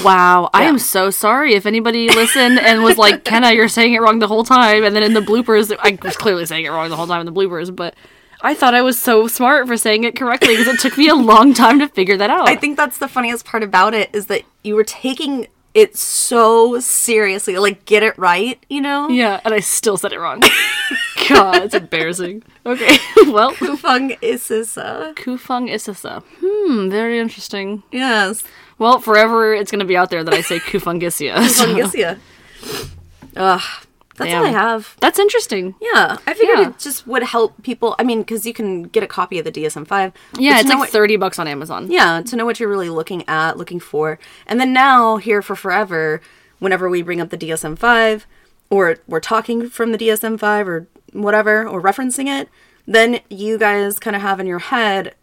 Wow, 0.04 0.50
I 0.52 0.64
am 0.64 0.80
so 0.80 1.12
sorry 1.12 1.54
if 1.54 1.66
anybody 1.66 2.10
listened 2.10 2.60
and 2.60 2.84
was 2.84 2.98
like, 2.98 3.24
Kenna, 3.24 3.52
you're 3.52 3.68
saying 3.68 3.94
it 3.94 4.02
wrong 4.02 4.20
the 4.20 4.28
whole 4.28 4.44
time. 4.44 4.84
And 4.84 4.96
then 4.96 5.04
in 5.04 5.14
the 5.14 5.22
bloopers, 5.22 5.76
I 5.80 5.98
was 6.04 6.18
clearly 6.18 6.46
saying 6.46 6.66
it 6.66 6.70
wrong 6.70 6.90
the 6.90 6.96
whole 6.96 7.06
time 7.08 7.20
in 7.20 7.32
the 7.32 7.32
bloopers, 7.32 7.76
but 7.76 7.94
I 8.42 8.56
thought 8.56 8.74
I 8.74 8.82
was 8.82 9.00
so 9.00 9.28
smart 9.28 9.68
for 9.68 9.78
saying 9.78 10.04
it 10.04 10.16
correctly 10.16 10.58
because 10.58 10.68
it 10.68 10.80
took 10.80 10.98
me 10.98 11.08
a 11.08 11.16
long 11.16 11.54
time 11.54 11.80
to 11.80 11.88
figure 11.88 12.18
that 12.18 12.30
out. 12.30 12.50
I 12.50 12.56
think 12.56 12.78
that's 12.78 12.98
the 12.98 13.08
funniest 13.08 13.46
part 13.46 13.64
about 13.64 13.94
it 13.94 14.10
is 14.14 14.26
that 14.28 14.42
you 14.64 14.76
were 14.76 14.84
taking 14.84 15.48
it 15.76 15.96
so 15.96 16.80
seriously. 16.80 17.58
Like, 17.60 17.86
get 17.86 18.02
it 18.02 18.18
right, 18.18 18.58
you 18.70 18.82
know? 18.82 19.10
yeah, 19.10 19.40
and 19.46 19.54
I 19.54 19.60
still 19.60 19.98
said 19.98 20.12
it 20.14 20.20
wrong. 20.20 20.42
God, 21.30 21.58
it's 21.64 21.76
embarrassing. 21.76 22.42
Okay, 22.66 22.98
well, 23.28 23.52
Kufungisisa. 23.54 25.14
Kufung 25.16 25.70
Isisa. 25.70 26.24
Hmm, 26.42 26.90
very 26.90 27.20
interesting. 27.20 27.84
Yes. 27.92 28.44
Well, 28.80 29.00
forever 29.00 29.54
it's 29.54 29.70
going 29.72 29.80
to 29.80 29.86
be 29.86 29.96
out 29.98 30.10
there 30.10 30.24
that 30.24 30.34
I 30.34 30.42
say 30.42 30.60
Kufungisia. 30.72 31.48
so- 31.50 32.18
Ugh. 33.38 33.85
That's 34.18 34.34
all 34.34 34.46
I 34.46 34.50
have. 34.50 34.96
That's 35.00 35.20
interesting. 35.20 35.76
Yeah, 35.82 36.18
I 36.26 36.34
figured 36.34 36.58
Yeah. 36.60 36.70
it 36.70 36.80
just 36.80 37.06
would 37.08 37.24
help 37.24 37.62
people. 37.64 37.96
I 38.00 38.04
mean, 38.04 38.20
because 38.20 38.46
you 38.46 38.54
can 38.54 38.84
get 38.84 39.04
a 39.04 39.08
copy 39.08 39.38
of 39.40 39.46
the 39.46 39.52
DSM 39.52 39.86
five. 39.88 40.14
Yeah, 40.38 40.60
it's 40.60 40.70
like 40.70 40.78
what, 40.80 40.90
30 40.90 41.18
bucks 41.18 41.38
on 41.40 41.48
Amazon. 41.48 41.92
yeah 41.92 42.22
to 42.22 42.36
know 42.36 42.46
what 42.46 42.60
you're 42.60 42.70
really 42.70 42.90
looking 42.90 43.28
at, 43.28 43.58
looking 43.58 43.80
for, 43.80 44.18
and 44.48 44.60
then 44.60 44.74
now 44.74 45.18
here 45.18 45.42
for 45.42 45.56
forever, 45.56 46.22
whenever 46.60 46.90
we 46.90 47.02
bring 47.02 47.20
up 47.22 47.30
the 47.30 47.38
DSM 47.38 47.78
five, 47.78 48.26
or 48.70 48.98
we're 49.08 49.20
talking 49.20 49.70
from 49.70 49.92
the 49.92 49.98
DSM 49.98 50.38
five 50.40 50.68
or 50.68 50.88
whatever, 51.14 51.68
or 51.68 51.82
referencing 51.82 52.28
it, 52.28 52.50
then 52.88 53.20
you 53.30 53.58
guys 53.58 54.00
kind 54.00 54.16
of 54.16 54.22
have 54.22 54.40
in 54.40 54.48
your 54.48 54.60
head 54.60 55.14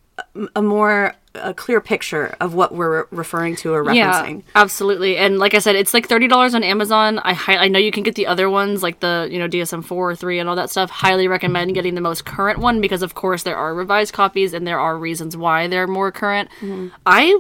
a, 0.56 0.62
more 0.62 1.14
a 1.34 1.54
clear 1.54 1.80
picture 1.80 2.34
of 2.40 2.54
what 2.54 2.74
we're 2.74 3.06
referring 3.10 3.56
to 3.56 3.72
or 3.72 3.82
referencing. 3.84 3.94
Yeah, 4.38 4.40
absolutely. 4.54 5.16
And 5.16 5.38
like 5.38 5.54
I 5.54 5.58
said, 5.58 5.76
it's 5.76 5.94
like 5.94 6.08
thirty 6.08 6.28
dollars 6.28 6.54
on 6.54 6.62
Amazon. 6.62 7.18
I 7.20 7.32
hi- 7.32 7.56
I 7.56 7.68
know 7.68 7.78
you 7.78 7.90
can 7.90 8.02
get 8.02 8.14
the 8.14 8.26
other 8.26 8.50
ones 8.50 8.82
like 8.82 9.00
the 9.00 9.28
you 9.30 9.38
know 9.38 9.48
DSM 9.48 9.84
four 9.84 10.10
or 10.10 10.16
three 10.16 10.38
and 10.38 10.48
all 10.48 10.56
that 10.56 10.70
stuff. 10.70 10.90
Highly 10.90 11.28
recommend 11.28 11.74
getting 11.74 11.94
the 11.94 12.00
most 12.00 12.24
current 12.24 12.58
one 12.58 12.80
because 12.80 13.02
of 13.02 13.14
course 13.14 13.42
there 13.44 13.56
are 13.56 13.74
revised 13.74 14.12
copies 14.12 14.52
and 14.52 14.66
there 14.66 14.78
are 14.78 14.96
reasons 14.98 15.36
why 15.36 15.66
they're 15.68 15.86
more 15.86 16.12
current. 16.12 16.48
Mm-hmm. 16.60 16.88
I 17.06 17.38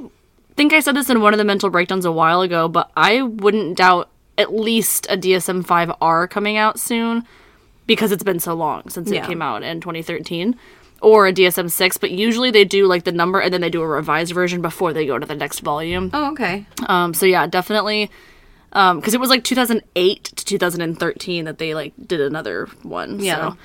think 0.56 0.72
I 0.72 0.80
said 0.80 0.94
this 0.96 1.08
in 1.10 1.20
one 1.20 1.34
of 1.34 1.38
the 1.38 1.44
mental 1.44 1.70
breakdowns 1.70 2.04
a 2.04 2.12
while 2.12 2.40
ago, 2.42 2.68
but 2.68 2.90
I 2.96 3.22
wouldn't 3.22 3.76
doubt 3.78 4.08
at 4.38 4.54
least 4.54 5.06
a 5.10 5.16
DSM 5.16 5.64
5R 5.64 6.28
coming 6.30 6.56
out 6.56 6.80
soon 6.80 7.24
because 7.86 8.12
it's 8.12 8.22
been 8.22 8.40
so 8.40 8.54
long 8.54 8.88
since 8.88 9.10
Yeah. 9.10 9.22
it 9.24 9.26
came 9.26 9.42
out 9.42 9.62
in 9.62 9.80
2013 9.80 10.56
or 11.02 11.26
a 11.26 11.32
DSM 11.32 11.70
6, 11.70 11.96
but 11.98 12.12
usually 12.12 12.50
they 12.50 12.64
do 12.64 12.86
like 12.86 13.04
the 13.04 13.12
number 13.12 13.40
and 13.40 13.52
then 13.52 13.60
they 13.60 13.68
do 13.68 13.82
a 13.82 13.86
revised 13.86 14.32
version 14.32 14.62
before 14.62 14.92
they 14.92 15.04
go 15.04 15.18
to 15.18 15.26
the 15.26 15.34
next 15.34 15.60
volume. 15.60 16.10
Oh, 16.14 16.30
okay. 16.32 16.64
Um, 16.86 17.12
so 17.12 17.26
yeah, 17.26 17.46
definitely. 17.46 18.10
Because 18.70 19.12
it 19.12 19.20
was 19.20 19.28
like 19.28 19.44
2008 19.44 20.24
to 20.24 20.44
2013 20.44 21.44
that 21.44 21.58
they 21.58 21.74
like 21.74 21.92
did 22.06 22.20
another 22.20 22.66
one. 22.82 23.20
Yeah. 23.20 23.50
So. 23.50 23.56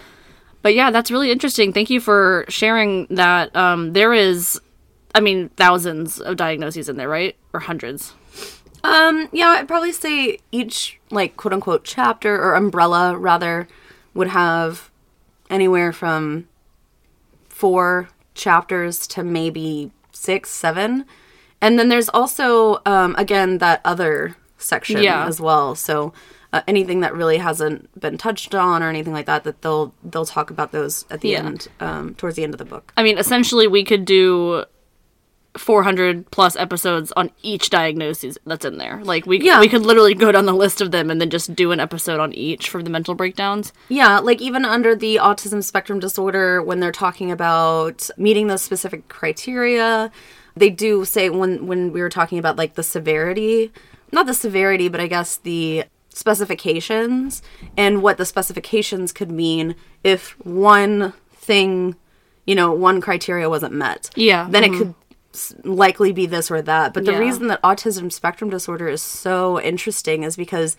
But 0.64 0.74
yeah, 0.74 0.92
that's 0.92 1.12
really 1.12 1.32
interesting. 1.32 1.72
Thank 1.72 1.90
you 1.90 2.02
for 2.02 2.44
sharing 2.50 3.06
that. 3.12 3.56
Um, 3.56 3.94
there 3.94 4.14
is, 4.14 4.60
I 5.16 5.22
mean, 5.22 5.50
thousands 5.50 6.20
of 6.20 6.36
diagnoses 6.36 6.90
in 6.90 6.98
there, 6.98 7.08
right? 7.08 7.38
Or 7.54 7.62
hundreds. 7.62 8.14
Um, 8.84 9.30
yeah, 9.32 9.50
I'd 9.50 9.68
probably 9.68 9.92
say 9.92 10.40
each 10.52 11.00
like 11.12 11.38
quote 11.38 11.54
unquote 11.54 11.84
chapter 11.84 12.36
or 12.36 12.56
umbrella 12.56 13.16
rather 13.16 13.68
would 14.14 14.28
have 14.30 14.90
anywhere 15.50 15.94
from 15.94 16.48
four 17.58 18.10
chapters 18.36 19.08
to 19.08 19.24
maybe 19.24 19.92
six, 20.12 20.50
seven. 20.50 21.06
And 21.62 21.80
then 21.80 21.90
there's 21.90 22.10
also 22.10 22.82
um 22.86 23.16
again 23.18 23.58
that 23.60 23.82
other 23.84 24.36
section 24.58 25.02
Yeah. 25.02 25.26
as 25.28 25.40
well. 25.42 25.74
So 25.76 26.14
uh, 26.54 26.62
anything 26.68 27.02
that 27.02 27.14
really 27.14 27.38
hasn't 27.38 28.00
been 28.00 28.18
touched 28.18 28.56
on 28.56 28.82
or 28.82 28.90
anything 28.90 29.12
like 29.14 29.26
that 29.26 29.44
that 29.44 29.62
they'll 29.64 29.94
they'll 30.04 30.26
talk 30.26 30.50
about 30.50 30.72
those 30.72 31.06
at 31.10 31.22
the 31.22 31.30
Yeah. 31.30 31.46
end 31.46 31.68
um 31.80 32.14
towards 32.16 32.36
the 32.36 32.44
end 32.44 32.54
of 32.54 32.58
the 32.60 32.66
book. 32.66 32.94
I 32.96 33.04
mean, 33.04 33.18
essentially, 33.18 33.68
we 33.68 33.84
could 33.84 34.06
do 34.06 34.64
400 35.58 36.30
plus 36.32 36.56
episodes 36.56 37.12
on 37.16 37.32
each 37.42 37.70
diagnosis 37.70 38.38
that's 38.46 38.66
in 38.66 38.78
there. 38.78 39.02
Like, 39.04 39.26
we, 39.26 39.42
Yeah. 39.42 39.60
we 39.60 39.68
could 39.68 39.82
literally 39.84 40.14
go 40.14 40.32
down 40.32 40.46
the 40.46 40.54
list 40.54 40.82
of 40.82 40.92
them 40.92 41.10
and 41.10 41.20
then 41.20 41.30
just 41.30 41.56
do 41.56 41.72
an 41.72 41.80
episode 41.80 42.20
on 42.20 42.34
each 42.34 42.70
for 42.70 42.82
the 42.84 42.90
mental 42.90 43.16
breakdowns. 43.16 43.74
Yeah, 43.90 44.20
like 44.20 44.42
even 44.42 44.66
under 44.66 44.96
the 44.96 45.18
autism 45.18 45.64
spectrum 45.64 46.00
disorder, 46.00 46.62
when 46.62 46.80
they're 46.80 46.92
talking 46.92 47.32
about 47.32 48.10
meeting 48.18 48.48
those 48.48 48.62
specific 48.62 49.08
criteria, 49.08 50.12
they 50.56 50.70
do 50.70 51.06
say 51.06 51.30
when 51.30 51.68
when 51.68 51.92
we 51.92 52.02
were 52.02 52.10
talking 52.10 52.40
about 52.40 52.58
like 52.58 52.76
the 52.76 52.84
severity, 52.84 53.72
not 54.12 54.26
the 54.26 54.34
severity, 54.34 54.90
but 54.90 55.00
I 55.00 55.08
guess 55.08 55.38
the 55.38 55.86
specifications 56.10 57.42
and 57.78 58.02
what 58.02 58.18
the 58.18 58.26
specifications 58.26 59.12
could 59.12 59.32
mean 59.32 59.76
if 60.04 60.32
one 60.46 61.14
thing, 61.32 61.96
you 62.46 62.56
know, 62.56 62.72
one 62.74 63.02
criteria 63.02 63.50
wasn't 63.50 63.74
met. 63.74 64.10
Yeah, 64.16 64.48
Then 64.50 64.64
it 64.64 64.72
mm-hmm. 64.72 64.78
could 64.80 64.96
likely 65.64 66.12
be 66.14 66.26
this 66.26 66.50
or 66.52 66.62
that. 66.62 66.94
But 66.94 67.06
the 67.06 67.12
Yeah. 67.14 67.20
reason 67.20 67.48
that 67.48 67.62
autism 67.62 68.12
spectrum 68.12 68.50
disorder 68.50 68.88
is 68.88 69.02
so 69.02 69.60
interesting 69.62 70.24
is 70.24 70.36
because 70.36 70.76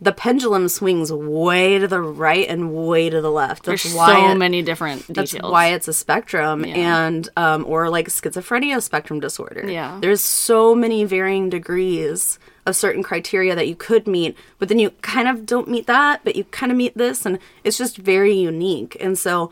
the 0.00 0.12
pendulum 0.12 0.68
swings 0.68 1.12
way 1.12 1.78
to 1.78 1.86
the 1.86 2.00
right 2.00 2.48
and 2.48 2.74
way 2.74 3.08
to 3.08 3.20
the 3.20 3.30
left. 3.30 3.64
That's 3.64 3.84
There's 3.84 3.94
why 3.94 4.14
so 4.14 4.30
it- 4.32 4.34
many 4.36 4.60
different 4.60 5.06
that's 5.08 5.32
why 5.32 5.68
it's 5.68 5.86
a 5.86 5.92
spectrum 5.92 6.64
and 6.64 7.28
um 7.36 7.64
or 7.68 7.88
like 7.88 8.08
schizophrenia 8.08 8.82
spectrum 8.82 9.20
disorder. 9.20 9.64
Yeah. 9.70 9.98
There's 10.00 10.20
so 10.20 10.74
many 10.74 11.04
varying 11.04 11.50
degrees 11.50 12.38
of 12.66 12.74
certain 12.76 13.02
criteria 13.04 13.54
that 13.54 13.68
you 13.68 13.76
could 13.76 14.06
meet, 14.08 14.36
but 14.58 14.68
then 14.68 14.78
you 14.80 14.90
kind 15.02 15.28
of 15.28 15.46
don't 15.46 15.68
meet 15.68 15.86
that, 15.86 16.20
but 16.24 16.34
you 16.36 16.44
kind 16.44 16.70
of 16.72 16.78
meet 16.78 16.96
this 16.98 17.24
and 17.24 17.38
it's 17.62 17.78
just 17.78 17.96
very 17.96 18.34
unique. 18.34 18.96
And 19.00 19.16
so 19.16 19.50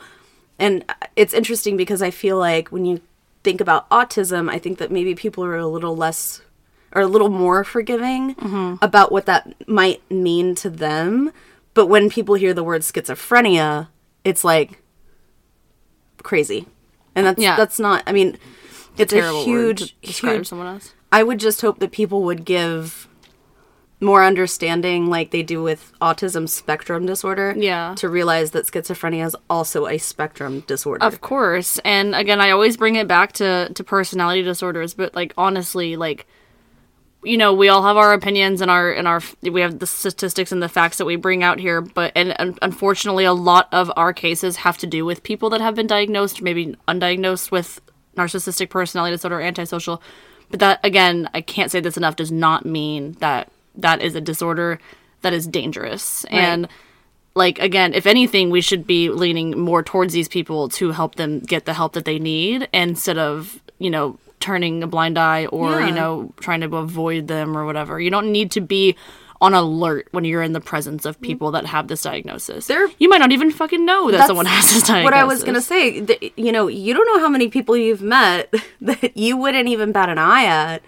and 0.58 0.84
it's 1.14 1.32
interesting 1.32 1.76
because 1.76 2.02
I 2.02 2.10
feel 2.10 2.36
like 2.38 2.70
when 2.70 2.84
you 2.84 3.00
think 3.42 3.60
about 3.60 3.88
autism, 3.90 4.50
I 4.50 4.58
think 4.58 4.78
that 4.78 4.90
maybe 4.90 5.14
people 5.14 5.44
are 5.44 5.56
a 5.56 5.66
little 5.66 5.96
less 5.96 6.42
or 6.92 7.02
a 7.02 7.06
little 7.06 7.28
more 7.28 7.64
forgiving 7.64 8.34
mm-hmm. 8.34 8.74
about 8.82 9.12
what 9.12 9.26
that 9.26 9.68
might 9.68 10.08
mean 10.10 10.54
to 10.56 10.70
them. 10.70 11.32
But 11.74 11.86
when 11.86 12.10
people 12.10 12.34
hear 12.34 12.52
the 12.52 12.64
word 12.64 12.82
schizophrenia, 12.82 13.88
it's 14.24 14.44
like 14.44 14.82
crazy. 16.22 16.66
And 17.14 17.26
that's 17.26 17.40
Yeah. 17.40 17.56
that's 17.56 17.78
not 17.78 18.02
I 18.06 18.12
mean 18.12 18.38
it's 18.96 19.12
a 19.12 19.20
word 19.20 19.44
huge 19.44 19.96
huge 20.02 20.46
someone 20.46 20.66
else. 20.66 20.94
I 21.12 21.22
would 21.22 21.40
just 21.40 21.60
hope 21.60 21.78
that 21.80 21.90
people 21.90 22.22
would 22.22 22.44
give 22.44 23.08
more 24.00 24.24
understanding 24.24 25.06
like 25.06 25.30
they 25.30 25.42
do 25.42 25.62
with 25.62 25.92
autism 26.00 26.48
spectrum 26.48 27.04
disorder. 27.04 27.54
Yeah. 27.56 27.94
To 27.98 28.08
realize 28.08 28.52
that 28.52 28.66
schizophrenia 28.66 29.26
is 29.26 29.36
also 29.48 29.86
a 29.86 29.98
spectrum 29.98 30.60
disorder. 30.60 31.04
Of 31.04 31.20
course. 31.20 31.78
And 31.84 32.14
again, 32.14 32.40
I 32.40 32.50
always 32.50 32.76
bring 32.76 32.96
it 32.96 33.06
back 33.06 33.32
to 33.32 33.70
to 33.74 33.84
personality 33.84 34.42
disorders, 34.42 34.94
but 34.94 35.14
like 35.14 35.34
honestly, 35.36 35.96
like 35.96 36.26
you 37.22 37.36
know, 37.36 37.52
we 37.52 37.68
all 37.68 37.82
have 37.82 37.98
our 37.98 38.14
opinions 38.14 38.62
and 38.62 38.70
our 38.70 38.90
and 38.92 39.06
our 39.06 39.20
we 39.42 39.60
have 39.60 39.78
the 39.78 39.86
statistics 39.86 40.52
and 40.52 40.62
the 40.62 40.68
facts 40.68 40.96
that 40.96 41.04
we 41.04 41.16
bring 41.16 41.42
out 41.42 41.60
here, 41.60 41.82
but 41.82 42.12
and, 42.16 42.38
and 42.40 42.58
unfortunately 42.62 43.24
a 43.24 43.34
lot 43.34 43.68
of 43.72 43.92
our 43.96 44.14
cases 44.14 44.56
have 44.56 44.78
to 44.78 44.86
do 44.86 45.04
with 45.04 45.22
people 45.22 45.50
that 45.50 45.60
have 45.60 45.74
been 45.74 45.86
diagnosed, 45.86 46.40
maybe 46.40 46.76
undiagnosed 46.88 47.50
with 47.50 47.80
narcissistic 48.16 48.70
personality 48.70 49.14
disorder 49.14 49.40
antisocial. 49.40 50.02
But 50.50 50.60
that 50.60 50.80
again, 50.82 51.28
I 51.34 51.42
can't 51.42 51.70
say 51.70 51.80
this 51.80 51.98
enough 51.98 52.16
does 52.16 52.32
not 52.32 52.64
mean 52.64 53.12
that 53.20 53.52
that 53.76 54.02
is 54.02 54.14
a 54.14 54.20
disorder 54.20 54.78
that 55.22 55.32
is 55.32 55.46
dangerous. 55.46 56.24
And 56.26 56.68
like 57.36 57.58
again 57.60 57.94
if 57.94 58.06
anything 58.06 58.50
we 58.50 58.60
should 58.60 58.84
be 58.86 59.08
leaning 59.08 59.56
more 59.58 59.82
towards 59.84 60.12
these 60.12 60.26
people 60.28 60.68
to 60.68 60.90
help 60.90 61.14
them 61.14 61.38
get 61.38 61.64
the 61.64 61.72
help 61.72 61.92
that 61.92 62.04
they 62.04 62.18
need 62.18 62.68
instead 62.74 63.18
of 63.18 63.62
you 63.78 63.88
know 63.88 64.18
turning 64.40 64.82
a 64.82 64.86
blind 64.88 65.16
eye 65.16 65.46
or 65.46 65.78
Yeah. 65.80 65.86
you 65.86 65.92
know 65.92 66.32
trying 66.40 66.60
to 66.62 66.76
avoid 66.76 67.28
them 67.28 67.56
or 67.56 67.64
whatever. 67.64 68.00
You 68.00 68.10
don't 68.10 68.32
need 68.32 68.50
to 68.52 68.60
be 68.60 68.96
on 69.42 69.54
alert 69.54 70.08
when 70.10 70.24
you're 70.24 70.42
in 70.42 70.52
the 70.52 70.60
presence 70.60 71.06
of 71.06 71.18
people 71.20 71.50
that 71.52 71.64
have 71.66 71.88
this 71.88 72.02
diagnosis. 72.02 72.66
There- 72.66 72.88
you 72.98 73.08
might 73.08 73.18
not 73.18 73.32
even 73.32 73.50
fucking 73.50 73.84
know 73.86 74.10
that 74.10 74.26
someone 74.26 74.44
has 74.46 74.64
this 74.72 74.82
diagnosis 74.82 75.04
What 75.04 75.14
I 75.14 75.24
was 75.24 75.44
gonna 75.44 75.62
say, 75.62 76.04
you 76.36 76.52
know, 76.52 76.66
you 76.66 76.92
don't 76.92 77.06
know 77.06 77.20
how 77.20 77.28
many 77.28 77.48
people 77.48 77.76
you've 77.76 78.02
met 78.02 78.52
that 78.82 79.16
you 79.16 79.36
wouldn't 79.36 79.68
even 79.68 79.92
bat 79.92 80.08
an 80.10 80.18
eye 80.18 80.44
at 80.46 80.82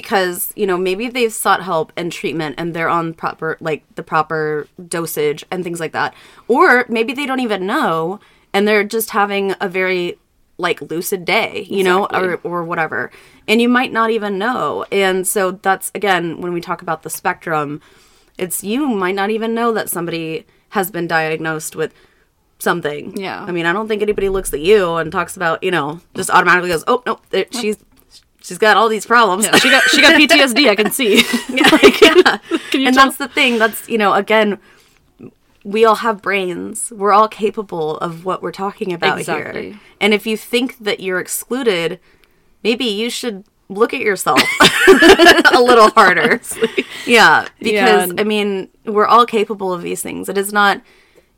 because 0.00 0.52
you 0.54 0.64
know 0.64 0.78
maybe 0.78 1.08
they've 1.08 1.32
sought 1.32 1.60
help 1.60 1.92
and 1.96 2.12
treatment 2.12 2.54
and 2.56 2.72
they're 2.72 2.88
on 2.88 3.12
proper 3.12 3.56
like 3.58 3.82
the 3.96 4.02
proper 4.04 4.68
dosage 4.86 5.44
and 5.50 5.64
things 5.64 5.80
like 5.80 5.90
that, 5.90 6.14
or 6.46 6.86
maybe 6.88 7.12
they 7.12 7.26
don't 7.26 7.40
even 7.40 7.66
know 7.66 8.20
and 8.54 8.66
they're 8.66 8.84
just 8.84 9.10
having 9.10 9.56
a 9.60 9.68
very 9.68 10.16
like 10.56 10.80
lucid 10.82 11.24
day, 11.24 11.66
you 11.68 11.82
know, 11.82 12.06
or 12.06 12.38
or 12.44 12.62
whatever, 12.62 13.10
and 13.48 13.60
you 13.60 13.68
might 13.68 13.92
not 13.92 14.10
even 14.10 14.38
know. 14.38 14.84
And 14.92 15.26
so 15.26 15.50
that's 15.50 15.90
again 15.96 16.40
when 16.40 16.52
we 16.52 16.60
talk 16.60 16.80
about 16.80 17.02
the 17.02 17.10
spectrum, 17.10 17.80
it's 18.38 18.62
you 18.62 18.86
might 18.86 19.16
not 19.16 19.30
even 19.30 19.52
know 19.52 19.72
that 19.72 19.90
somebody 19.90 20.46
has 20.70 20.92
been 20.92 21.08
diagnosed 21.08 21.74
with 21.74 21.92
something. 22.60 23.16
Yeah. 23.16 23.42
I 23.42 23.50
mean, 23.50 23.66
I 23.66 23.72
don't 23.72 23.88
think 23.88 24.02
anybody 24.02 24.28
looks 24.28 24.52
at 24.52 24.60
you 24.60 24.94
and 24.94 25.10
talks 25.10 25.36
about, 25.36 25.62
you 25.62 25.70
know, 25.70 26.00
just 26.14 26.30
automatically 26.30 26.70
goes, 26.70 26.84
"Oh, 26.86 27.02
no, 27.04 27.18
there, 27.30 27.46
she's 27.50 27.78
she's 28.42 28.58
got 28.58 28.76
all 28.76 28.88
these 28.88 29.06
problems." 29.06 29.44
she 29.60 29.70
got 29.70 29.82
she 29.84 30.00
got 30.00 30.14
PTSD 30.20 30.68
I 30.68 30.74
can 30.76 30.90
see 30.90 31.16
yeah. 31.48 31.68
Can 32.70 32.80
you 32.80 32.86
and 32.86 32.94
tell? 32.94 33.06
that's 33.06 33.16
the 33.16 33.28
thing. 33.28 33.58
That's, 33.58 33.88
you 33.88 33.98
know, 33.98 34.14
again, 34.14 34.58
we 35.64 35.84
all 35.84 35.96
have 35.96 36.22
brains. 36.22 36.92
We're 36.94 37.12
all 37.12 37.28
capable 37.28 37.96
of 37.98 38.24
what 38.24 38.42
we're 38.42 38.52
talking 38.52 38.92
about 38.92 39.18
Exactly. 39.18 39.70
here. 39.72 39.80
And 40.00 40.14
if 40.14 40.26
you 40.26 40.36
think 40.36 40.78
that 40.78 41.00
you're 41.00 41.18
excluded, 41.20 41.98
maybe 42.62 42.84
you 42.84 43.10
should 43.10 43.44
look 43.68 43.92
at 43.92 44.00
yourself 44.00 44.40
a 45.52 45.60
little 45.60 45.90
harder. 45.90 46.40
Yeah, 47.06 47.46
because 47.60 48.10
and- 48.10 48.20
I 48.20 48.24
mean, 48.24 48.68
we're 48.86 49.06
all 49.06 49.26
capable 49.26 49.72
of 49.74 49.82
these 49.82 50.00
things. 50.00 50.28
It 50.28 50.38
is 50.38 50.52
not 50.52 50.80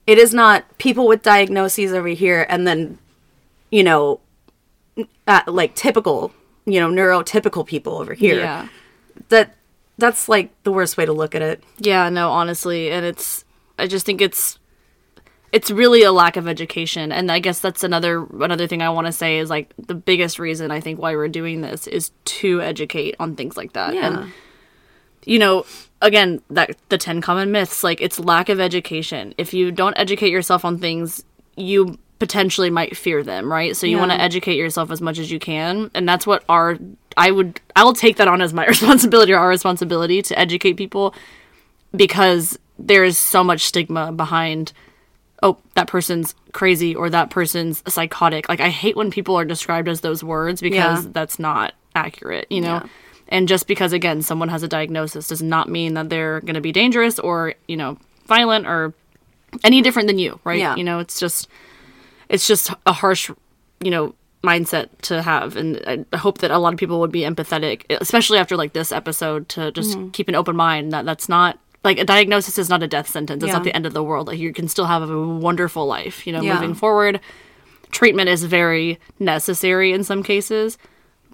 it 0.06 0.18
is 0.18 0.32
not 0.34 0.64
people 0.78 1.06
with 1.08 1.22
diagnoses 1.22 1.92
over 1.92 2.08
here 2.08 2.46
and 2.48 2.66
then 2.66 2.98
you 3.70 3.82
know 3.84 4.20
uh, 5.26 5.42
like 5.46 5.74
typical, 5.74 6.32
you 6.66 6.80
know, 6.80 6.88
neurotypical 6.88 7.66
people 7.66 7.98
over 7.98 8.14
here. 8.14 8.38
yeah 8.38 8.68
That 9.28 9.54
that's 9.98 10.28
like 10.28 10.50
the 10.62 10.72
worst 10.72 10.96
way 10.96 11.06
to 11.06 11.12
look 11.12 11.34
at 11.34 11.42
it. 11.42 11.62
Yeah, 11.78 12.08
no, 12.08 12.30
honestly, 12.30 12.90
and 12.90 13.04
it's 13.04 13.44
I 13.78 13.86
just 13.86 14.06
think 14.06 14.20
it's 14.20 14.58
it's 15.52 15.70
really 15.70 16.02
a 16.02 16.12
lack 16.12 16.36
of 16.36 16.46
education 16.46 17.10
and 17.10 17.30
I 17.30 17.40
guess 17.40 17.60
that's 17.60 17.82
another 17.82 18.24
another 18.40 18.66
thing 18.66 18.82
I 18.82 18.90
want 18.90 19.06
to 19.08 19.12
say 19.12 19.38
is 19.38 19.50
like 19.50 19.72
the 19.78 19.96
biggest 19.96 20.38
reason 20.38 20.70
I 20.70 20.80
think 20.80 21.00
why 21.00 21.16
we're 21.16 21.28
doing 21.28 21.60
this 21.60 21.86
is 21.86 22.12
to 22.24 22.62
educate 22.62 23.16
on 23.18 23.34
things 23.34 23.56
like 23.56 23.72
that. 23.72 23.94
And 23.94 24.32
you 25.24 25.38
know, 25.38 25.66
again, 26.00 26.40
that 26.50 26.76
the 26.88 26.98
10 26.98 27.20
common 27.20 27.50
myths, 27.52 27.84
like 27.84 28.00
it's 28.00 28.18
lack 28.18 28.48
of 28.48 28.60
education. 28.60 29.34
If 29.38 29.52
you 29.52 29.70
don't 29.70 29.98
educate 29.98 30.30
yourself 30.30 30.64
on 30.64 30.78
things, 30.78 31.24
you 31.56 31.98
potentially 32.20 32.70
might 32.70 32.96
fear 32.96 33.24
them, 33.24 33.50
right? 33.50 33.76
So 33.76 33.86
you 33.88 33.96
Yeah. 33.96 34.00
want 34.06 34.12
to 34.12 34.20
educate 34.20 34.56
yourself 34.56 34.92
as 34.92 35.00
much 35.00 35.18
as 35.18 35.32
you 35.32 35.40
can, 35.40 35.90
and 35.94 36.08
that's 36.08 36.26
what 36.26 36.44
our 36.48 36.78
I 37.16 37.32
would 37.32 37.60
I 37.74 37.82
will 37.82 37.92
take 37.94 38.16
that 38.18 38.28
on 38.28 38.40
as 38.40 38.52
my 38.52 38.66
responsibility 38.74 39.32
or 39.32 39.38
our 39.38 39.48
responsibility 39.48 40.22
to 40.22 40.38
educate 40.38 40.74
people 40.74 41.12
because 41.96 42.56
there 42.78 43.02
is 43.04 43.18
so 43.18 43.42
much 43.42 43.64
stigma 43.64 44.12
behind 44.12 44.72
oh 45.42 45.56
that 45.74 45.86
person's 45.88 46.34
crazy 46.52 46.94
or 46.94 47.10
that 47.10 47.30
person's 47.30 47.82
psychotic 47.92 48.48
like 48.48 48.60
i 48.60 48.68
hate 48.68 48.96
when 48.96 49.10
people 49.10 49.34
are 49.36 49.44
described 49.44 49.88
as 49.88 50.00
those 50.02 50.22
words 50.22 50.60
because 50.60 51.04
Yeah. 51.04 51.10
that's 51.12 51.38
not 51.38 51.74
accurate, 51.96 52.46
you 52.50 52.60
know? 52.60 52.74
Yeah. 52.74 52.86
And 53.32 53.48
just 53.48 53.66
because, 53.66 53.92
again, 53.92 54.22
someone 54.22 54.48
has 54.48 54.62
a 54.62 54.68
diagnosis 54.68 55.26
does 55.28 55.42
not 55.42 55.68
mean 55.68 55.94
that 55.94 56.08
they're 56.08 56.40
going 56.40 56.54
to 56.54 56.60
be 56.60 56.70
dangerous 56.72 57.18
or, 57.18 57.54
you 57.68 57.76
know, 57.76 57.96
violent 58.26 58.66
or 58.66 58.92
any 59.64 59.82
different 59.82 60.06
than 60.08 60.18
you, 60.18 60.38
right? 60.44 60.58
Yeah. 60.60 60.76
You 60.76 60.84
know, 60.84 60.98
it's 61.00 61.18
just, 61.20 61.48
it's 62.30 62.46
just 62.46 62.70
a 62.86 62.92
harsh, 62.94 63.30
you 63.84 63.90
know, 63.90 64.14
mindset 64.42 64.88
to 65.02 65.20
have. 65.20 65.56
And 65.56 66.06
I- 66.12 66.16
hope 66.16 66.38
that 66.38 66.50
a 66.50 66.56
lot 66.58 66.72
of 66.72 66.78
people 66.78 66.98
would 67.00 67.12
be 67.12 67.20
empathetic, 67.20 67.84
especially 68.00 68.38
after 68.38 68.56
like 68.56 68.72
this 68.72 68.90
episode, 68.92 69.48
to 69.50 69.70
just 69.72 69.98
Mm-hmm. 69.98 70.08
keep 70.10 70.28
an 70.28 70.34
open 70.34 70.56
mind 70.56 70.92
that 70.92 71.04
that's 71.04 71.28
not 71.28 71.58
like 71.84 71.98
a 71.98 72.04
diagnosis 72.04 72.56
is 72.58 72.68
not 72.70 72.82
a 72.82 72.86
death 72.88 73.08
sentence. 73.08 73.42
It's 73.42 73.48
Yeah. 73.48 73.54
not 73.54 73.64
the 73.64 73.74
end 73.74 73.84
of 73.86 73.92
the 73.92 74.02
world. 74.02 74.26
Like 74.28 74.38
you 74.38 74.52
can 74.52 74.68
still 74.68 74.86
have 74.86 75.08
a 75.10 75.26
wonderful 75.26 75.86
life, 75.86 76.26
you 76.26 76.32
know, 76.32 76.40
Yeah. 76.40 76.54
moving 76.54 76.74
forward. 76.74 77.20
Treatment 77.90 78.28
is 78.28 78.44
very 78.44 78.98
necessary 79.18 79.92
in 79.92 80.04
some 80.04 80.22
cases, 80.22 80.78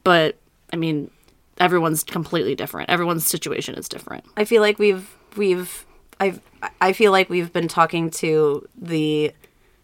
but 0.05 0.37
I 0.73 0.77
mean, 0.77 1.11
everyone's 1.59 2.03
completely 2.05 2.55
different. 2.55 2.91
Everyone's 2.91 3.27
situation 3.27 3.75
is 3.77 3.89
different. 3.89 4.25
I 4.37 4.45
feel 4.45 4.63
like 4.63 4.79
we've 4.79 5.09
we've 5.37 5.85
I've 6.19 6.41
I 6.81 6.93
feel 6.93 7.13
like 7.13 7.29
we've 7.29 7.53
been 7.53 7.69
talking 7.69 8.11
to 8.23 8.67
the 8.81 9.33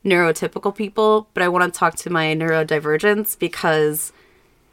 neurotypical 0.04 0.74
people, 0.74 1.28
but 1.34 1.42
I 1.42 1.48
want 1.48 1.72
to 1.72 1.78
talk 1.78 1.96
to 1.96 2.10
my 2.10 2.34
neurodivergence 2.34 3.38
because 3.38 4.12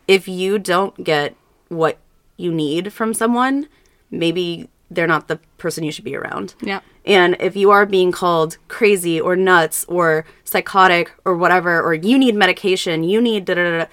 if 0.08 0.28
you 0.28 0.58
don't 0.60 1.04
get 1.04 1.36
what 1.68 1.98
you 2.38 2.52
need 2.52 2.92
from 2.92 3.13
someone, 3.13 3.68
maybe 4.10 4.70
they're 4.89 5.08
not 5.08 5.28
the 5.28 5.38
person 5.58 5.84
you 5.84 5.92
should 5.92 6.06
be 6.06 6.15
around. 6.15 6.56
Yeah. 6.62 6.80
And 7.06 7.38
if 7.39 7.56
you 7.56 7.70
are 7.72 7.86
being 7.86 8.12
called 8.12 8.58
crazy 8.68 9.22
or 9.22 9.36
nuts 9.36 9.86
or 9.88 10.26
psychotic 10.44 11.12
or 11.26 11.36
whatever, 11.36 11.82
or 11.82 11.94
you 11.94 12.18
need 12.18 12.36
medication, 12.36 13.04
you 13.04 13.22
need 13.22 13.46
da 13.46 13.54
da 13.54 13.63
da, 13.63 13.78
da, 13.78 13.86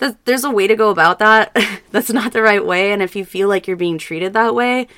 th- 0.00 0.18
there's 0.24 0.44
a 0.44 0.50
way 0.50 0.66
to 0.66 0.74
go 0.74 0.90
about 0.90 1.18
that. 1.20 1.56
That's 1.90 2.10
not 2.10 2.32
the 2.32 2.42
right 2.42 2.64
way. 2.64 2.92
And 2.92 3.02
if 3.02 3.14
you 3.14 3.24
feel 3.24 3.48
like 3.48 3.66
you're 3.66 3.76
being 3.76 3.98
treated 3.98 4.32
that 4.32 4.54
way, 4.54 4.88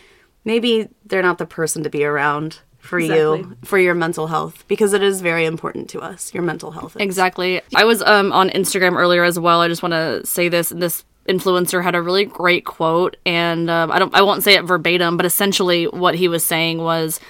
maybe 0.45 0.89
they're 1.05 1.23
not 1.23 1.39
the 1.39 1.47
person 1.47 1.83
to 1.83 1.91
be 1.91 2.05
around 2.05 2.61
for 2.85 2.99
you 2.99 3.57
for 3.65 3.79
your 3.79 3.95
mental 3.95 4.27
health 4.27 4.65
because 4.69 4.93
it 4.93 5.03
is 5.03 5.21
very 5.23 5.47
important 5.47 5.89
to 5.91 6.01
us. 6.01 6.33
Your 6.35 6.43
mental 6.43 6.71
health. 6.71 6.97
is. 6.97 7.03
Exactly. 7.03 7.63
I 7.75 7.85
was 7.85 8.03
um, 8.03 8.31
on 8.33 8.51
Instagram 8.51 8.97
earlier 8.97 9.25
as 9.25 9.39
well. 9.39 9.61
I 9.61 9.69
just 9.69 9.83
want 9.83 9.93
to 9.93 10.25
say 10.27 10.49
this. 10.49 10.69
This 10.69 11.05
influencer 11.29 11.83
had 11.83 11.95
a 11.95 12.03
really 12.03 12.27
great 12.27 12.67
quote, 12.67 13.17
and 13.25 13.71
um, 13.71 13.91
I 13.91 13.99
don't. 13.99 14.15
I 14.15 14.23
won't 14.23 14.43
say 14.43 14.55
it 14.55 14.65
verbatim, 14.65 15.17
but 15.17 15.25
essentially 15.25 15.87
what 15.87 16.15
he 16.15 16.29
was 16.29 16.45
saying 16.45 16.79
was, 16.79 17.21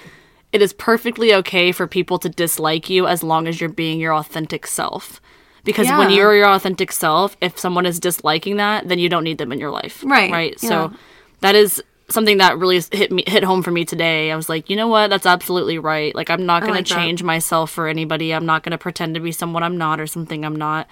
"It 0.51 0.61
is 0.61 0.73
perfectly 0.73 1.33
okay 1.35 1.71
for 1.71 1.87
people 1.87 2.19
to 2.19 2.29
dislike 2.29 2.89
you 2.89 3.07
as 3.07 3.23
long 3.23 3.47
as 3.47 3.61
you're 3.61 3.69
being 3.69 3.99
your 3.99 4.13
authentic 4.13 4.67
self." 4.67 5.21
Because 5.63 5.87
when 5.87 6.11
you're 6.11 6.35
your 6.35 6.49
authentic 6.49 6.91
self, 6.91 7.35
if 7.41 7.57
someone 7.57 7.87
is 7.87 7.99
disliking 7.99 8.57
that, 8.57 8.87
then 8.87 8.99
you 8.99 9.09
don't 9.09 9.23
need 9.23 9.39
them 9.39 9.51
in 9.51 9.59
your 9.59 9.71
life. 9.71 10.03
Right. 10.05 10.31
Right. 10.31 10.55
Yeah. 10.61 10.69
So 10.69 10.93
that 11.39 11.55
is 11.55 11.81
something 12.09 12.37
that 12.37 12.57
really 12.57 12.81
hit 12.91 13.11
me 13.11 13.23
hit 13.27 13.43
home 13.43 13.63
for 13.63 13.71
me 13.71 13.85
today. 13.85 14.31
I 14.31 14.35
was 14.35 14.49
like, 14.49 14.69
you 14.69 14.75
know 14.75 14.87
what? 14.87 15.09
That's 15.09 15.25
absolutely 15.25 15.79
right. 15.79 16.13
Like 16.13 16.29
I'm 16.29 16.45
not 16.45 16.61
going 16.61 16.75
like 16.75 16.85
to 16.85 16.93
that. 16.93 16.99
change 16.99 17.23
myself 17.23 17.71
for 17.71 17.87
anybody. 17.87 18.33
I'm 18.33 18.45
not 18.45 18.63
going 18.63 18.71
to 18.71 18.77
pretend 18.77 19.15
to 19.15 19.19
be 19.21 19.31
someone 19.31 19.63
I'm 19.63 19.77
not 19.77 19.99
or 19.99 20.07
something 20.07 20.45
I'm 20.45 20.55
not. 20.55 20.87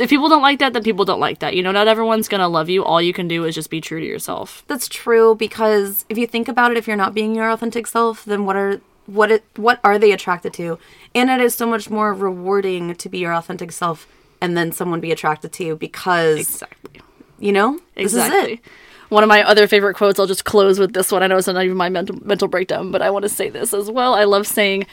If 0.00 0.10
people 0.10 0.28
don't 0.28 0.42
like 0.42 0.58
that, 0.58 0.72
then 0.72 0.82
people 0.82 1.04
don't 1.04 1.20
like 1.20 1.38
that. 1.38 1.54
You 1.54 1.62
know, 1.62 1.70
not 1.70 1.86
everyone's 1.86 2.26
going 2.26 2.40
to 2.40 2.48
love 2.48 2.68
you. 2.68 2.84
All 2.84 3.00
you 3.00 3.12
can 3.12 3.28
do 3.28 3.44
is 3.44 3.54
just 3.54 3.70
be 3.70 3.80
true 3.80 4.00
to 4.00 4.06
yourself. 4.06 4.64
That's 4.66 4.88
true 4.88 5.36
because 5.36 6.04
if 6.08 6.18
you 6.18 6.26
think 6.26 6.48
about 6.48 6.72
it, 6.72 6.76
if 6.76 6.88
you're 6.88 6.96
not 6.96 7.14
being 7.14 7.36
your 7.36 7.48
authentic 7.50 7.86
self, 7.86 8.24
then 8.24 8.44
what 8.44 8.56
are 8.56 8.80
what 9.06 9.30
it 9.30 9.44
what 9.54 9.78
are 9.84 9.98
they 9.98 10.10
attracted 10.10 10.52
to? 10.54 10.78
And 11.14 11.30
it 11.30 11.40
is 11.40 11.54
so 11.54 11.66
much 11.66 11.88
more 11.88 12.12
rewarding 12.12 12.96
to 12.96 13.08
be 13.08 13.18
your 13.18 13.32
authentic 13.32 13.70
self 13.70 14.08
and 14.40 14.56
then 14.56 14.72
someone 14.72 15.00
be 15.00 15.12
attracted 15.12 15.52
to 15.52 15.64
you 15.64 15.76
because 15.76 16.38
Exactly. 16.40 17.00
you 17.38 17.52
know 17.52 17.78
this 17.94 18.12
is 18.12 18.18
Exactly. 18.24 18.60
One 19.08 19.22
of 19.22 19.28
my 19.28 19.42
other 19.42 19.66
favorite 19.66 19.94
quotes, 19.94 20.18
I'll 20.18 20.26
just 20.26 20.44
close 20.44 20.78
with 20.78 20.92
this 20.92 21.12
one. 21.12 21.22
I 21.22 21.26
know 21.28 21.36
it's 21.36 21.46
not 21.46 21.62
even 21.64 21.76
my 21.76 21.88
mental, 21.88 22.16
mental 22.24 22.48
breakdown, 22.48 22.90
but 22.90 23.02
I 23.02 23.10
want 23.10 23.22
to 23.24 23.28
say 23.28 23.48
this 23.48 23.72
as 23.72 23.90
well. 23.90 24.14
I 24.14 24.24
love 24.24 24.46
saying, 24.46 24.86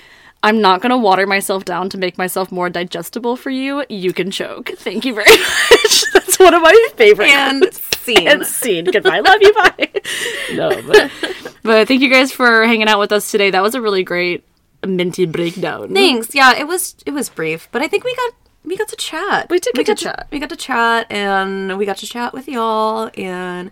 I'm 0.43 0.61
not 0.61 0.81
going 0.81 0.91
to 0.91 0.97
water 0.97 1.25
myself 1.25 1.65
down 1.65 1.89
to 1.89 1.97
make 1.97 2.17
myself 2.17 2.51
more 2.51 2.69
digestible 2.69 3.35
for 3.37 3.49
you. 3.49 3.85
You 3.89 4.13
can 4.13 4.29
choke. 4.29 4.69
Thank 4.77 5.05
you 5.05 5.13
very 5.15 5.29
much. 5.71 6.03
That's 6.13 6.37
one 6.37 6.53
of 6.53 6.61
my 6.61 6.89
favorite 6.95 7.29
And 7.29 7.61
quotes. 7.61 7.97
scene. 7.97 8.27
and 8.27 8.45
scene. 8.45 8.85
Goodbye. 8.85 9.21
Love 9.21 9.41
you. 9.41 9.53
Bye. 9.53 9.89
no, 10.53 10.81
but, 10.83 11.11
but 11.63 11.87
thank 11.87 12.01
you 12.01 12.09
guys 12.09 12.31
for 12.31 12.65
hanging 12.65 12.87
out 12.89 12.99
with 12.99 13.11
us 13.11 13.31
today. 13.31 13.49
That 13.51 13.63
was 13.63 13.73
a 13.75 13.81
really 13.81 14.03
great 14.03 14.43
minty 14.85 15.25
breakdown. 15.25 15.93
Thanks. 15.93 16.35
Yeah, 16.35 16.53
it 16.55 16.67
was 16.67 16.95
it 17.05 17.11
was 17.11 17.29
brief, 17.29 17.69
but 17.71 17.81
I 17.81 17.87
think 17.87 18.03
we 18.03 18.13
got 18.15 18.33
we 18.65 18.75
got 18.75 18.89
to 18.89 18.95
chat. 18.97 19.49
We 19.49 19.59
did 19.59 19.73
get 19.75 19.85
to 19.85 19.91
got 19.93 19.97
chat. 19.97 20.27
we 20.31 20.39
got 20.39 20.49
to 20.49 20.55
chat 20.57 21.09
and 21.09 21.77
we 21.77 21.85
got 21.85 21.97
to 21.97 22.05
chat 22.05 22.33
with 22.33 22.47
y'all 22.49 23.09
and 23.17 23.71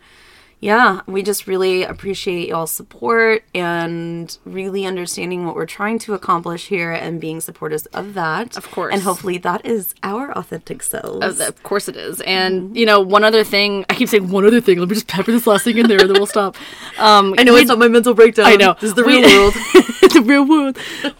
yeah, 0.61 1.01
we 1.07 1.23
just 1.23 1.47
really 1.47 1.81
appreciate 1.81 2.47
y'all's 2.47 2.69
support 2.71 3.43
and 3.55 4.37
really 4.45 4.85
understanding 4.85 5.47
what 5.47 5.55
we're 5.55 5.65
trying 5.65 5.97
to 5.99 6.13
accomplish 6.13 6.67
here 6.67 6.91
and 6.91 7.19
being 7.19 7.41
supporters 7.41 7.87
of 7.87 8.13
that. 8.13 8.55
Of 8.55 8.69
course. 8.69 8.93
And 8.93 9.01
hopefully 9.01 9.39
that 9.39 9.65
is 9.65 9.95
our 10.03 10.31
authentic 10.31 10.83
selves. 10.83 11.25
Of 11.25 11.41
of 11.41 11.63
course 11.63 11.87
it 11.87 11.95
is. 11.95 12.21
And, 12.21 12.77
you 12.77 12.85
know, 12.85 13.01
one 13.01 13.23
other 13.23 13.43
thing, 13.43 13.85
I 13.89 13.95
keep 13.95 14.07
saying 14.07 14.29
one 14.29 14.45
other 14.45 14.61
thing. 14.61 14.77
Let 14.77 14.87
me 14.87 14.93
just 14.93 15.07
pepper 15.07 15.31
this 15.31 15.47
last 15.47 15.63
thing 15.63 15.79
in 15.79 15.87
there 15.87 15.99
and 15.99 16.07
then 16.07 16.17
we'll 16.17 16.27
stop. 16.27 16.55
Um, 16.97 17.33
I 17.37 17.43
know 17.43 17.55
it's 17.55 17.69
not 17.69 17.79
my 17.79 17.87
mental 17.87 18.13
breakdown. 18.13 18.45
I 18.45 18.55
know. 18.55 18.75
This 18.79 18.89
is 18.89 18.93
the 18.93 19.03
real 19.03 19.21
world. 19.21 19.53
the 20.13 20.21
real 20.23 20.45
world. 20.45 20.77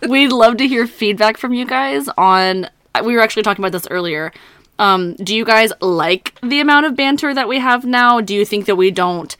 We'd 0.07 0.31
love 0.31 0.57
to 0.57 0.67
hear 0.67 0.85
feedback 0.85 1.37
from 1.37 1.53
you 1.53 1.65
guys 1.65 2.07
on. 2.17 2.69
We 3.03 3.15
were 3.15 3.21
actually 3.21 3.41
talking 3.43 3.63
about 3.63 3.71
this 3.71 3.87
earlier. 3.89 4.31
Um, 4.81 5.13
do 5.17 5.35
you 5.35 5.45
guys 5.45 5.71
like 5.79 6.33
the 6.41 6.59
amount 6.59 6.87
of 6.87 6.95
banter 6.95 7.35
that 7.35 7.47
we 7.47 7.59
have 7.59 7.85
now? 7.85 8.19
Do 8.19 8.33
you 8.33 8.43
think 8.43 8.65
that 8.65 8.77
we 8.77 8.89
don't 8.89 9.37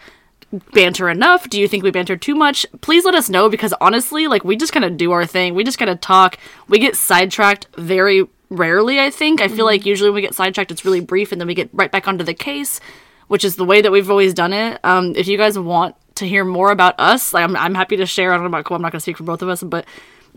banter 0.71 1.09
enough? 1.09 1.49
Do 1.49 1.59
you 1.59 1.67
think 1.67 1.83
we 1.83 1.89
banter 1.89 2.15
too 2.15 2.35
much? 2.35 2.63
Please 2.81 3.05
let 3.05 3.15
us 3.15 3.27
know 3.27 3.49
because 3.49 3.73
honestly, 3.81 4.27
like 4.27 4.43
we 4.43 4.55
just 4.55 4.71
kind 4.71 4.85
of 4.85 4.97
do 4.97 5.11
our 5.11 5.25
thing. 5.25 5.55
We 5.55 5.63
just 5.63 5.79
kind 5.79 5.89
of 5.89 5.99
talk. 5.99 6.37
We 6.67 6.77
get 6.77 6.95
sidetracked 6.95 7.67
very 7.75 8.27
rarely, 8.51 8.99
I 8.99 9.09
think. 9.09 9.41
I 9.41 9.47
feel 9.47 9.65
like 9.65 9.83
usually 9.83 10.11
when 10.11 10.15
we 10.15 10.21
get 10.21 10.35
sidetracked, 10.35 10.69
it's 10.69 10.85
really 10.85 10.99
brief 10.99 11.31
and 11.31 11.41
then 11.41 11.47
we 11.47 11.55
get 11.55 11.69
right 11.73 11.91
back 11.91 12.07
onto 12.07 12.23
the 12.23 12.35
case, 12.35 12.79
which 13.27 13.43
is 13.43 13.55
the 13.55 13.65
way 13.65 13.81
that 13.81 13.91
we've 13.91 14.11
always 14.11 14.35
done 14.35 14.53
it. 14.53 14.79
Um, 14.83 15.15
if 15.15 15.27
you 15.27 15.37
guys 15.37 15.57
want 15.57 15.95
to 16.15 16.27
hear 16.27 16.45
more 16.45 16.69
about 16.69 16.99
us, 16.99 17.33
like 17.33 17.43
I'm, 17.43 17.55
I'm 17.55 17.73
happy 17.73 17.97
to 17.97 18.05
share. 18.05 18.31
I 18.31 18.35
don't 18.35 18.43
know 18.43 18.59
about, 18.59 18.71
I'm 18.71 18.81
not 18.83 18.91
going 18.91 18.99
to 18.99 19.03
speak 19.03 19.17
for 19.17 19.23
both 19.23 19.41
of 19.41 19.49
us, 19.49 19.63
but 19.63 19.85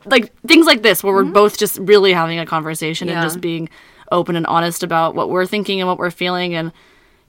like 0.07 0.35
things 0.47 0.65
like 0.65 0.83
this 0.83 1.05
where 1.05 1.13
we're 1.13 1.25
both 1.25 1.59
just 1.59 1.79
really 1.79 2.15
having 2.15 2.39
a 2.39 2.47
conversation 2.47 3.11
and 3.11 3.21
just 3.21 3.41
being 3.41 3.69
open 4.13 4.37
and 4.37 4.47
honest 4.47 4.83
about 4.83 5.15
what 5.15 5.31
we're 5.31 5.47
thinking 5.47 5.81
and 5.81 5.89
what 5.89 5.99
we're 5.99 6.11
feeling. 6.11 6.55
And 6.55 6.73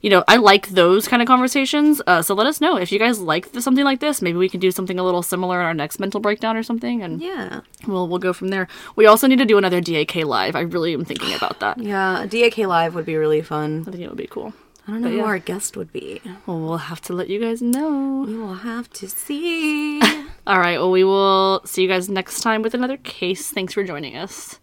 you 0.02 0.10
know 0.10 0.22
i 0.28 0.36
like 0.36 0.68
those 0.68 1.08
kind 1.08 1.22
of 1.22 1.28
conversations. 1.28 2.00
Uh, 2.06 2.22
so 2.22 2.34
let 2.34 2.46
us 2.46 2.60
know 2.60 2.76
if 2.76 2.92
you 2.92 2.98
guys 2.98 3.18
like 3.18 3.50
th- 3.50 3.64
something 3.64 3.84
like 3.84 4.00
this. 4.00 4.22
Maybe 4.22 4.38
we 4.38 4.48
can 4.48 4.60
do 4.60 4.70
something 4.70 4.98
a 4.98 5.02
little 5.02 5.22
similar 5.22 5.58
in 5.60 5.66
our 5.66 5.74
next 5.74 5.98
mental 5.98 6.20
breakdown 6.20 6.56
or 6.56 6.62
something 6.62 7.02
and 7.02 7.20
yeah. 7.20 7.62
we'll 7.86 8.06
we'll 8.08 8.18
go 8.18 8.32
from 8.32 8.48
there. 8.48 8.68
We 8.94 9.06
also 9.06 9.26
need 9.26 9.38
to 9.38 9.44
do 9.44 9.58
another 9.58 9.80
dak 9.80 10.14
live. 10.14 10.54
I 10.54 10.60
really 10.60 10.92
am 10.92 11.04
thinking 11.04 11.34
about 11.34 11.60
that. 11.60 11.78
Yeah, 11.86 12.22
a 12.22 12.26
DAK 12.26 12.58
live 12.58 12.94
would 12.94 13.06
be 13.06 13.16
really 13.16 13.42
fun. 13.42 13.84
i 13.86 13.90
think 13.90 14.02
it 14.02 14.08
would 14.08 14.18
be 14.18 14.26
cool. 14.26 14.52
I 14.88 14.92
don't 14.92 15.02
know 15.02 15.10
who 15.10 15.24
our 15.24 15.38
guest 15.38 15.76
would 15.76 15.92
be. 15.92 16.20
well 16.46 16.60
we'll 16.60 16.76
have 16.76 17.00
to 17.02 17.12
let 17.12 17.28
you 17.28 17.40
guys 17.40 17.62
know. 17.62 18.24
We 18.26 18.36
will 18.36 18.54
have 18.54 18.90
to 18.90 19.08
see. 19.08 20.00
all 20.46 20.58
right 20.58 20.78
well 20.78 20.90
we 20.90 21.04
will 21.04 21.62
see 21.64 21.82
you 21.82 21.88
guys 21.88 22.08
next 22.08 22.40
time 22.42 22.62
with 22.62 22.74
another 22.74 22.96
case. 22.98 23.50
Thanks 23.50 23.74
for 23.74 23.82
joining 23.82 24.16
us. 24.16 24.60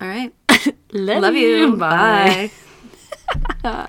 All 0.00 0.08
right. 0.08 0.32
Love, 0.92 1.22
Love 1.22 1.34
you. 1.34 1.76
Bye. 1.76 2.50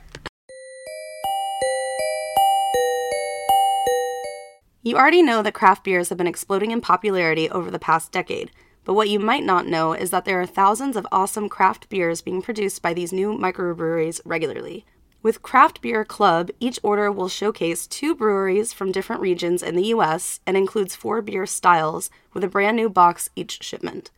You 4.87 4.95
already 4.95 5.21
know 5.21 5.41
that 5.41 5.53
craft 5.53 5.83
beers 5.83 6.07
have 6.07 6.17
been 6.17 6.27
exploding 6.27 6.71
in 6.71 6.79
popularity 6.79 7.49
over 7.49 7.69
the 7.69 7.77
past 7.77 8.13
decade, 8.13 8.51
but 8.85 8.93
what 8.93 9.09
you 9.09 9.19
might 9.19 9.43
not 9.43 9.67
know 9.67 9.91
is 9.91 10.11
that 10.11 10.23
there 10.23 10.39
are 10.39 10.45
thousands 10.45 10.95
of 10.95 11.05
awesome 11.11 11.49
craft 11.49 11.89
beers 11.89 12.21
being 12.21 12.41
produced 12.41 12.81
by 12.81 12.93
these 12.93 13.11
new 13.11 13.37
microbreweries 13.37 14.21
regularly. 14.23 14.85
With 15.21 15.41
Craft 15.41 15.81
Beer 15.81 16.05
Club, 16.05 16.51
each 16.61 16.79
order 16.83 17.11
will 17.11 17.27
showcase 17.27 17.85
two 17.85 18.15
breweries 18.15 18.71
from 18.71 18.93
different 18.93 19.21
regions 19.21 19.61
in 19.61 19.75
the 19.75 19.87
US 19.87 20.39
and 20.47 20.55
includes 20.55 20.95
four 20.95 21.21
beer 21.21 21.45
styles 21.45 22.09
with 22.33 22.45
a 22.45 22.47
brand 22.47 22.77
new 22.77 22.87
box 22.87 23.29
each 23.35 23.61
shipment. 23.61 24.09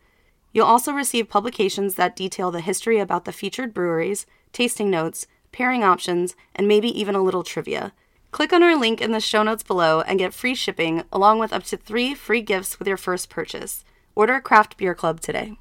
You'll 0.52 0.66
also 0.66 0.92
receive 0.92 1.28
publications 1.28 1.94
that 1.94 2.16
detail 2.16 2.50
the 2.50 2.60
history 2.60 2.98
about 2.98 3.24
the 3.24 3.32
featured 3.32 3.72
breweries, 3.72 4.26
tasting 4.52 4.90
notes, 4.90 5.26
pairing 5.52 5.84
options, 5.84 6.34
and 6.54 6.66
maybe 6.66 6.88
even 6.98 7.14
a 7.14 7.22
little 7.22 7.42
trivia. 7.42 7.92
Click 8.32 8.52
on 8.52 8.62
our 8.62 8.76
link 8.76 9.00
in 9.00 9.12
the 9.12 9.20
show 9.20 9.42
notes 9.42 9.62
below 9.62 10.00
and 10.02 10.18
get 10.18 10.34
free 10.34 10.54
shipping 10.54 11.02
along 11.12 11.38
with 11.38 11.52
up 11.52 11.64
to 11.64 11.76
three 11.76 12.14
free 12.14 12.40
gifts 12.40 12.78
with 12.78 12.88
your 12.88 12.96
first 12.96 13.28
purchase. 13.28 13.84
Order 14.14 14.36
a 14.36 14.40
Craft 14.40 14.76
Beer 14.76 14.94
Club 14.94 15.20
today. 15.20 15.56